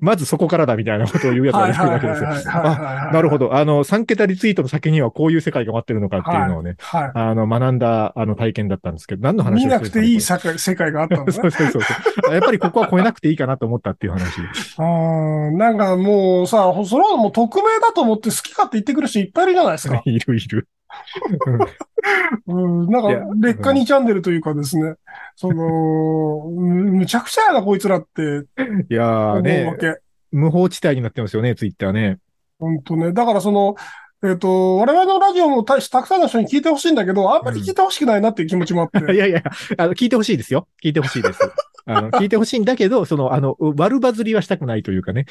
[0.00, 2.28] まずそこからだみたいなことを言うやつがはい出てくるはいわけですよ。
[2.28, 3.14] はいはいはいはい。
[3.14, 3.54] なるほど。
[3.54, 9.44] あの、3桁リツイートの先にはこういう世界が待ってるのかっていうのをね、はあの、学んだ、あの、体験だったんですけど、何のい。
[9.44, 11.50] 話を見なくていいさ世界世界があったんだ そねう。
[11.50, 12.32] そうそうそう。
[12.32, 14.40] やっぱりここは超えなくていいかなと思ったっていう話。
[14.78, 20.02] あーなんかもうさ、それはもう匿名だと思って好き勝手言ってくる人いっぱいいるじゃないですか。
[20.06, 20.68] いるいる。
[22.46, 24.94] うん、なんか、劣化にチャンネルというかですね、
[25.34, 28.46] その、むむちゃくちゃやな、こいつらって
[28.88, 29.96] いやーね、け。
[30.32, 32.18] 無法地帯になってますよね、ツイッターね。
[32.58, 33.12] 本当ね。
[33.12, 33.76] だからその、
[34.24, 38.98] えっ、と、我々のラジオもたたくさんの人に聞いてほしいんだけど、あんまり聞いてほしくないなっていう気持ちもあって。
[39.12, 39.42] いやいや、
[39.76, 40.66] あの、聞いてほしいですよ。
[40.82, 41.40] 聞いてほしいです。
[41.86, 45.26] あの、聞いてほしいんだけど、その、あの、悪バズりはしたくないというかね。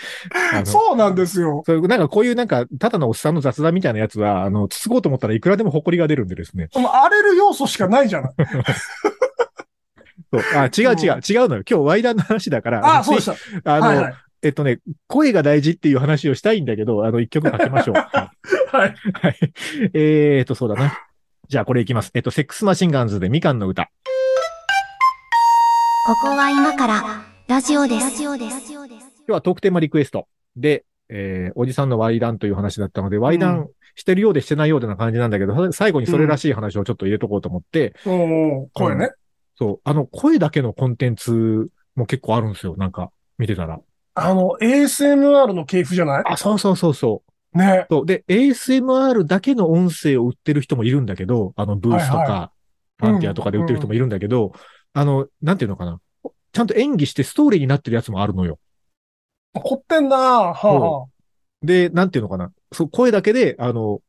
[0.64, 1.64] そうなんですよ。
[1.66, 6.70] そういう、なんかこういうなんか、ただのおっさんの雑談みたいなやつは、あの、つつこうと思ったらいくらでも誇りが出るんでですね。
[6.72, 8.34] その荒れる要素しかないじゃない。
[10.34, 10.42] そう。
[10.56, 11.64] あ、違う違う、違うのよ。
[11.70, 12.86] 今日ワイダンの話だから。
[12.86, 13.36] ああ、そうでした。
[13.66, 14.14] あの、はいはい。
[14.42, 17.96] えっとね、声が大事っていう話をしたいんだけど、あの、一曲かけましょう。
[18.06, 18.72] はい。
[18.72, 18.96] はい。
[19.12, 19.38] はい
[19.94, 21.00] えーっと、そうだな。
[21.48, 22.12] じゃあこれいきます。
[22.14, 23.90] えっと、セックスマシンガンズでみかんの歌。
[26.06, 27.04] ここは今から
[27.48, 28.06] ラジオです。
[28.06, 28.72] ラジオです。
[28.74, 28.86] 今
[29.28, 39.12] 日はトークテーマリクエストで、えー、おじさんのワイダンという話だったので、ワイダンしてるようでしてないようでな感じなんだけど、最後にそれらしい話をちょっと入れとこうと思って、おー声ね。
[39.58, 42.76] そう、あの、声だけのコンテンツも結構あるんですよ。
[42.78, 43.80] なんか、見てたら。
[44.16, 46.24] あの、ASMR の系譜じゃない？
[46.26, 47.58] あ、そうそうそうそう。
[47.58, 47.88] ね。
[47.90, 48.06] そう。
[48.06, 52.52] で、ASMR だけの音声を売ってる人もいるんだけど、あの、ブースとはいか、
[53.00, 54.54] ファンティアとかで売ってる人もいるんだけど、
[54.96, 56.00] あの、なんていうのかな。
[56.54, 58.60] ちゃんと演技してストーリーになってるやつもあるのよ。
[59.54, 61.08] 凝ってんなはあ、は
[61.62, 62.52] で、なんていうのかな。
[62.72, 64.00] そう、声だけで、あの、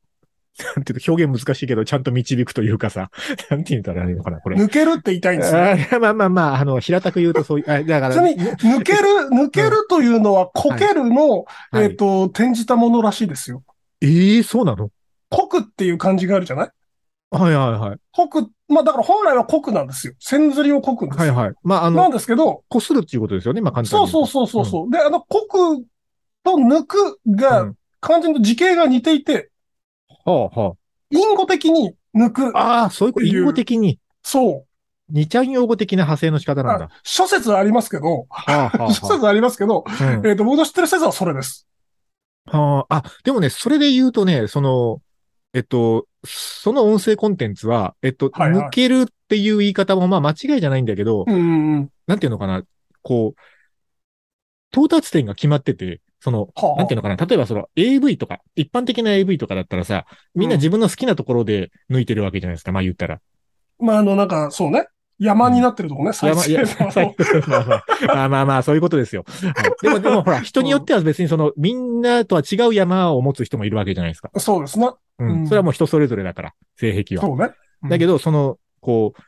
[0.76, 3.10] なんていうの、表現難しいけど、ちゃんと導くというかさ、
[3.50, 4.56] なんて言ったらいいのかな、これ。
[4.56, 5.88] 抜けるって言いたいんですね。
[5.90, 8.98] あーまあまあまあ、あの、平たく言うとそういう、あだから、ちなみに、抜ける、
[9.32, 13.64] 抜けるというのは、こけるの、はいえっ、と、転じたものらしいですよ。
[14.00, 14.90] ええそうなの？
[15.30, 16.70] こくっていう漢字があるじゃない？
[17.30, 17.98] はいはいはい。
[18.12, 20.14] こく、まあだから本来はこくなんですよ。
[20.18, 21.34] 線ずりをこくんですよ。
[21.34, 21.54] はいはい。
[21.62, 24.08] まあ、あなんの、ですけど、こするっていうことですよね、まあ簡単に。
[24.08, 24.90] そうそうそうそうそう。
[24.90, 25.84] で、あの、こく
[26.42, 29.50] と抜くうがん、漢字の字形が似ていて、
[30.24, 30.74] はあは
[31.10, 32.58] 隠語的に抜く。
[32.58, 32.82] あ。
[32.82, 34.66] ああ、そういうこと、っていう隠語的に、そう。
[35.08, 36.88] 二ちゃん用語的な派生の仕方なんだあ。
[37.04, 41.68] 諸説ありますけど、はあはあは諸説ありますけど、あうんえっ、と、僕の知ってる説はそれです。
[42.46, 45.00] はあ、あ、でもね、それで言うとね、その、
[45.56, 51.90] えっと、その音声コンテンツは、えっと、はいはい抜けるっていう言い方もまあ間違いじゃないんだけど、うんうんうん。
[52.06, 52.62] なんていうのかな、
[53.00, 53.40] こう、
[54.70, 63.22] 到達点が決まってて、その、はあはあなんていうのかな、例えばその AV とか、一般的な AV とかだったらさ、みんな自分の好きなところで抜いてるわけじゃないですか、まあ言ったら。
[63.78, 64.88] まあ、あの、なんか、そうね。
[65.18, 66.64] 山になってるとこね、再生の
[67.46, 69.24] まあまあまあまあまあ、そういうことですよ。
[69.26, 74.30] はいでも、でもほら、 人によっては別にその、みんなとは違う山を持つ人もいるわけじゃないですか。
[74.38, 74.96] そうですな。
[75.18, 75.40] うん。
[75.40, 77.22] うんそれはもう人それぞれだから、性癖は。
[77.22, 77.50] そうね。
[77.82, 79.22] ど、だけど、その、こう、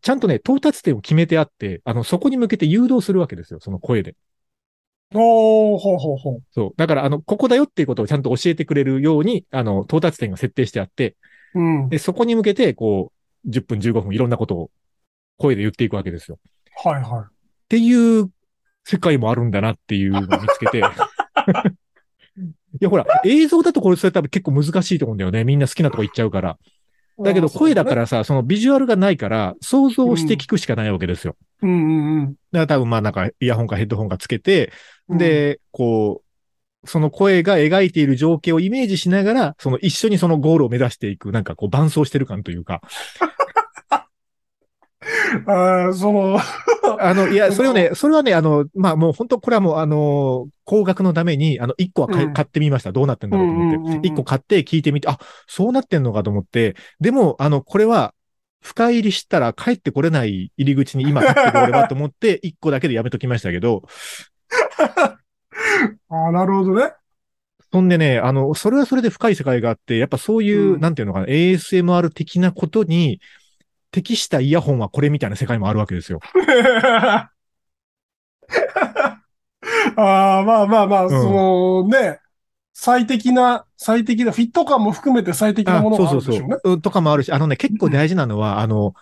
[0.00, 4.14] ちゃんとね、到達点を決めてあって、あの、そこに向けて誘導するわけですよ、その声で。
[5.14, 6.42] おー、ほうほうほう。
[6.52, 6.72] そう。
[6.76, 11.16] だから、あの、ここだよっていうことをちゃんと教えてくれるように、あの、到達点が設定してあって、
[11.54, 11.88] うん。
[11.88, 13.12] で、そこに向けて、こ
[13.44, 14.70] う、10分、15分、いろんなことを
[15.38, 16.38] 声で言っていくわけですよ。
[16.84, 17.30] はいはっ
[17.68, 18.30] ていう
[18.84, 20.78] 世界もあるんだなっていうのを見つけて。
[20.78, 20.82] い
[22.80, 25.44] や、ほら、映像だとこれ、それ多分結構難しいと思うんだよね。
[25.44, 26.58] みんな好きなとこ行っちゃうから。
[27.18, 27.22] い。
[27.22, 28.02] だけど、声だから。
[28.02, 31.36] らさ、そのビジュアルがないから、想像して聞くしかないわけですよ。
[31.60, 32.26] うんうんうん。
[32.26, 34.72] だから多分まあなんかイヤホンかヘッドホンがつけて、
[35.08, 42.80] うん、で、こう、その声が描いている情景をイメージしながら、その一緒にそのゴールを目指していく、なんかこう伴走してる感というか、
[45.46, 46.38] あーその、
[47.00, 52.92] あの、いや、それをね、それはね、あの、まあもう本当これはもうあの、高額のために、あの、一個はうん買ってみました。
[52.92, 54.08] どうなってんだろうと思って。
[54.08, 58.14] 一個買って聞いてみて、あ、そうなってんのかと思って、でも、あの、これは、
[58.64, 63.82] 深入りしたら帰ってこれない入り口に今 立ってる俺はと思って、一個だけでやめときましたけど、
[64.78, 66.92] あーなるほどね。
[67.72, 73.20] そんでね、あの、それはそれで深い世界があって、やっぱそういう、うんなんていうのかな、ASMR 的なことに
[73.92, 76.18] 適したイヤホンはこれみたいな世界もあるわけですよ。
[79.96, 82.18] ああ、まあまあまあ、んそのね、
[82.74, 86.48] 最適な、最適な、フィット感も含めて最適なものがあるんでしょうね。
[86.48, 86.72] そうそうそう。
[86.72, 88.94] うんとかもあるし、あのね、結構大事なのは、あの、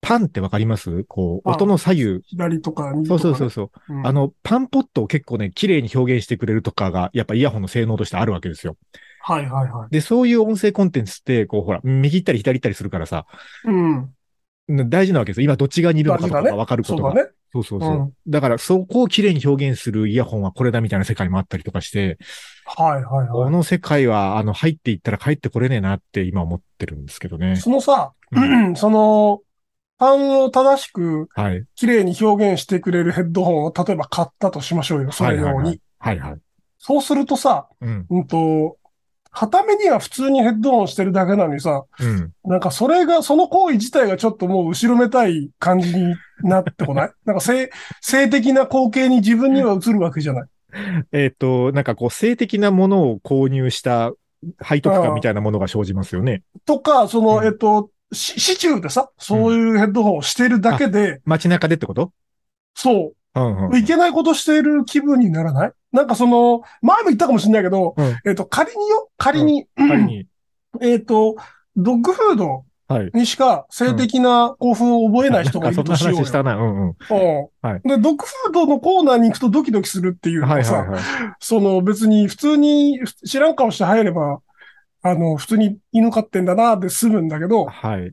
[0.00, 1.04] パンってわかります？
[1.04, 2.20] こう、あ音の左右。
[2.24, 3.32] 左とか右そとか、ね。
[3.32, 3.94] うそうそうそう。
[3.94, 8.76] うんあの、パンポットを結構ね、綺麗に表現してくれるとかが、やっぱイヤホンの性能としてあるわけですよ。
[9.22, 9.90] はいはいはい。
[9.90, 13.26] で、そういう音声コンテンツって、こう、ほら、右行ったり左行ったりするからさ、
[13.64, 14.14] うん。
[14.88, 15.44] 大事なわけですよ。
[15.44, 17.10] 今どっち側にいるのかとかわかることが。
[17.10, 17.30] そうだね。
[17.52, 17.90] そうそうそう。
[17.90, 22.18] うんだから、そこを綺麗に表現するイヤホンはこれだみたいな世界もあったりとかして、
[22.64, 23.28] はいはいはい。
[23.28, 27.56] この世界は、あの、入っていったら帰ってこれねえなって今思ってるんですけどね。
[27.56, 28.36] そのさ、う
[28.76, 29.40] その、
[29.98, 31.64] パンを正しくはい。
[31.74, 35.12] 綺麗に表現してくれるヘッドホンを例えば買ったとしましょうよ。
[35.12, 35.46] それ用に。
[35.48, 35.80] はいはいはい。
[35.98, 36.40] はいはい。
[36.78, 38.06] そうするとさ、うん。
[38.08, 38.78] うんと、
[39.32, 42.32] 片目には普通にヘッドホンしてるだけなのにさ、うん。
[42.44, 47.10] なんかそれが、その行為自体がちょっともう後ろめたい感じになってこない？
[47.24, 47.70] なんか性、
[48.00, 50.44] 性的な光景に自分には映るわけじゃない？
[51.12, 54.12] えっ、と、なんかこう、性的なものを購入した
[54.68, 56.42] 背徳感みたいなものが生じますよね。
[56.64, 62.12] とか、その、うんえっと、し市中でさ、そういうヘッドホンをしてるだけで、街中でってこと？
[62.74, 65.72] そうんうんう、いけないことしてる気分にならない？
[65.92, 70.26] なんかその、前も言ったかもしれないけど、うんえっと、仮によ、仮に、仮に。
[70.80, 71.36] えっと、
[71.76, 73.10] ドッグフードはい。
[73.14, 76.16] にしか性的な興奮を覚えない人がいるとしようよ。
[76.18, 76.56] 話したな。
[76.56, 76.88] うんうん。
[76.88, 81.00] うんはいで、ドッグフードのコーナーに行くとドキドキするっていうのはいはいはい。
[81.38, 84.40] その別に普通に知らん顔して入れば、
[85.02, 88.12] あの、普通に犬飼ってんだなで済むんだけど、はい。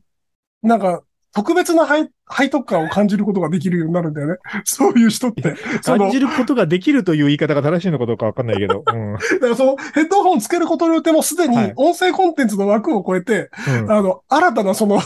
[0.61, 1.01] なんか、
[1.37, 4.37] 特別な背背徳感を感じることができるようになるんだよね。
[4.65, 5.53] そういう人って。
[5.85, 8.83] 感じることができるという言い方が正しいのかどうかわかんないけど。
[8.91, 9.13] うん。
[9.13, 14.99] だからそのヘッドホンつけることによってもうすでにはい音声コンテンツの枠を超えて、うんあの、新たなその、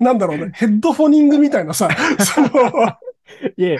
[0.00, 2.48] なんだろうね、ヘッドフォニングみたいなさ、その、
[3.56, 3.78] いえ、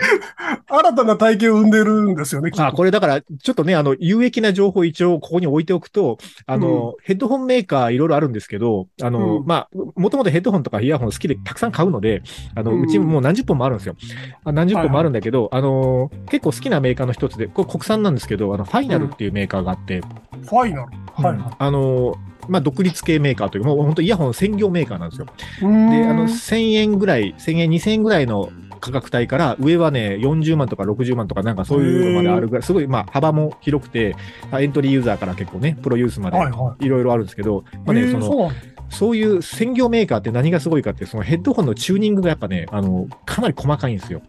[0.69, 9.47] 新たな体験を生んでるんですよね、あ、これだから、ちょっとね、あの、有益な情報一応ここに置いておくと、あの、ヘッドホンメーカーいろいろあるんですけど、あの、うん。
[9.47, 12.23] まあ、もともとヘッドホンとかイヤホン好きでたくさん買うので、
[12.55, 12.83] あの、うん。
[12.83, 13.97] うちもう何十本もあるんですよ。
[14.45, 20.93] あ何十本もあるんだけど、あの、結構好きなメーカーの一つで、これ国産なんですけど、あの、ファイナルっていうメーカーがあって、ファイナル。
[21.15, 22.17] はいうんあの、
[22.49, 25.27] まあ、独立系メーカーというか、もう本当イヤホン専業メーカーなんですよ。
[25.61, 25.91] はい。
[25.91, 28.51] で、あの、うーん1000円ぐらい、1000円、2000円ぐらいの
[28.83, 34.16] 価格帯から、上はね、40万とか60万とか、なんかそういうのまであるぐらい、すごい、まあ、幅も広くて、
[34.53, 36.89] エントリーユーザーから結構ね、プロユースまではいはい。
[36.89, 38.51] ろいろあるんですけど、まあね、その、
[38.91, 44.20] そういう専業メーカーって何がすごいかって、そのヘッドホンのチューニングがやっぱね、あの、かなり細かいんですよ。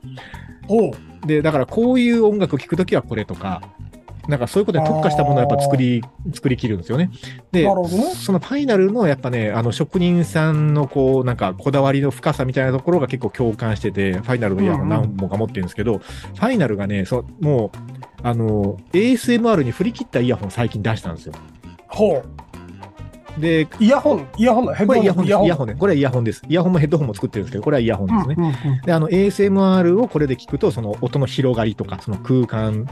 [1.26, 3.62] で、だからこういう音楽を聴くときはこれとか、
[4.28, 6.02] なんかそういうことに特化したものをやっぱ作り、
[6.34, 7.10] 作り切るんですよね。
[7.52, 7.70] で、ね
[8.16, 17.78] そのファイナルのやっぱね、あの職人さんのこう、なんかこだわりの深さみたいなところが結構共感してて、ファイナルのイヤホン何本か持ってるんですけど、ファイナルがね、そもう、
[18.24, 21.34] あの、ASMR に振り切ったイヤホンを最近出したんですよ。
[21.88, 22.24] ほ
[23.38, 23.42] う。
[23.42, 25.06] で、イヤホン、イヤホンだ、ヘッドホン。
[25.06, 25.36] これイヤホンです。
[25.40, 25.66] イヤホン？
[25.66, 25.76] ンね。
[25.80, 26.42] これはイヤホンです。
[26.48, 28.36] イヤホンもヘッドホンも作ってるんですけど、これはイヤホンですね。
[28.38, 32.88] うんうんうんで、あの ASMR をこれで聞くと、その音の広がりとか、その空間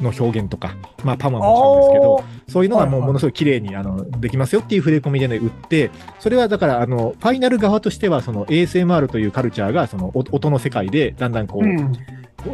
[0.00, 0.74] の表現とか、
[1.04, 11.92] まあパマももちろんですけど、そういうのがもうものすごい綺麗にあのできますよっていう触れ込みでね、売って、それはだから、あの、ファイナル側としては、その ASMR というカルチャーが、そのお音の世界で、だんだんこう、うん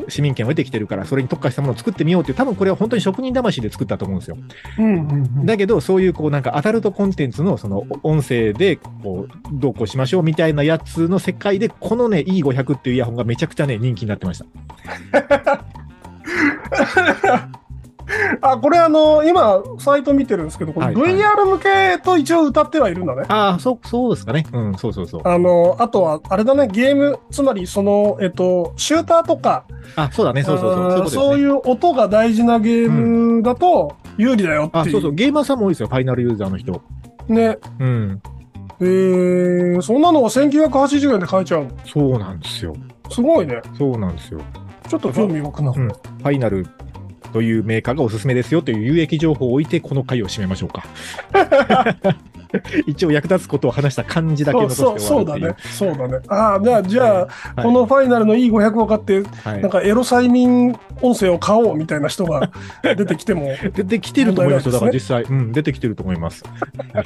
[0.08, 4.38] 市民権を得てきてるから、それに特化したものを作ってみようっていう、多分これは本当に職人魂で作ったと思うんですよ。
[4.78, 14.42] うんうんうんだけど、そういうこうなんかアダルトコンテンツのその音声でこうどうこうしましょうみたいなやつの世界で、このね E500 っていうイヤホンがめちゃくちゃね人気になってまし
[15.12, 15.64] た。
[18.42, 23.22] あ、これあの、今、サイト見てるんですけど、こいはい VR 向けと一応歌ってはいるんだね。
[23.28, 24.44] ああ、そう、そうですかね。
[24.52, 25.22] うん、そうそうそう。
[25.24, 29.64] あの、あとは、あれだね、ゲーム、つまり、その、えっと、シューターとか、
[29.96, 31.10] あ、そうだね、そうそうそう。
[31.10, 31.54] そういうね。
[31.54, 34.82] そういう音が大事なゲームだと、有利だよっていう。
[34.82, 35.14] あ、そうそう。
[35.14, 36.82] ゲーマーさんも多いですよ、ファイナルユーザーの人。
[37.28, 37.58] ね。
[37.80, 38.22] うん。
[38.80, 41.70] えー、そんなのが1980円で買えちゃうの？
[41.86, 42.74] そうなんですよ。
[43.10, 43.62] すごいね。
[43.78, 44.40] そうなんですよ。
[45.00, 45.70] ちょっと興味湧くな。
[45.70, 45.88] うん。
[45.88, 46.66] ファイナル
[47.32, 50.84] というメーカーがおすすめですよという有益情報を置いて、この回を締めましょうか。
[52.86, 55.54] 一応役立つことを話した感じだけ残してそうだね。
[55.58, 56.18] そうだね。
[56.28, 57.28] ああ、じゃあ、じゃあ、は
[57.60, 62.50] いこのファイナルの E500 を買って、はいなんかエロ催眠音声を買おうみたいな人が
[62.82, 64.72] 出てきても、出てきてると思いますよ。
[64.72, 66.44] だから実際、うん、出てきてると思います。
[66.92, 67.04] はい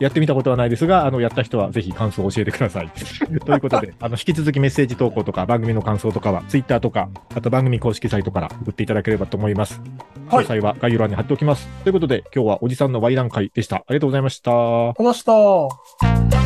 [0.00, 2.90] やってみたことはないですが、あの、やった人はぜひ感想を教えてください。
[3.44, 9.82] ということで、あの、引き続きメッセージ投稿とか番組の感想とかは、ツイッターとか、あと番組公式サイトから送っていただければと思います。
[10.30, 11.66] 詳細は概要欄に貼っておきます。
[11.82, 13.76] ということで、今日はおじさんのワイラン会でした。
[13.76, 14.50] ありがとうございました。
[14.94, 16.39] 話した。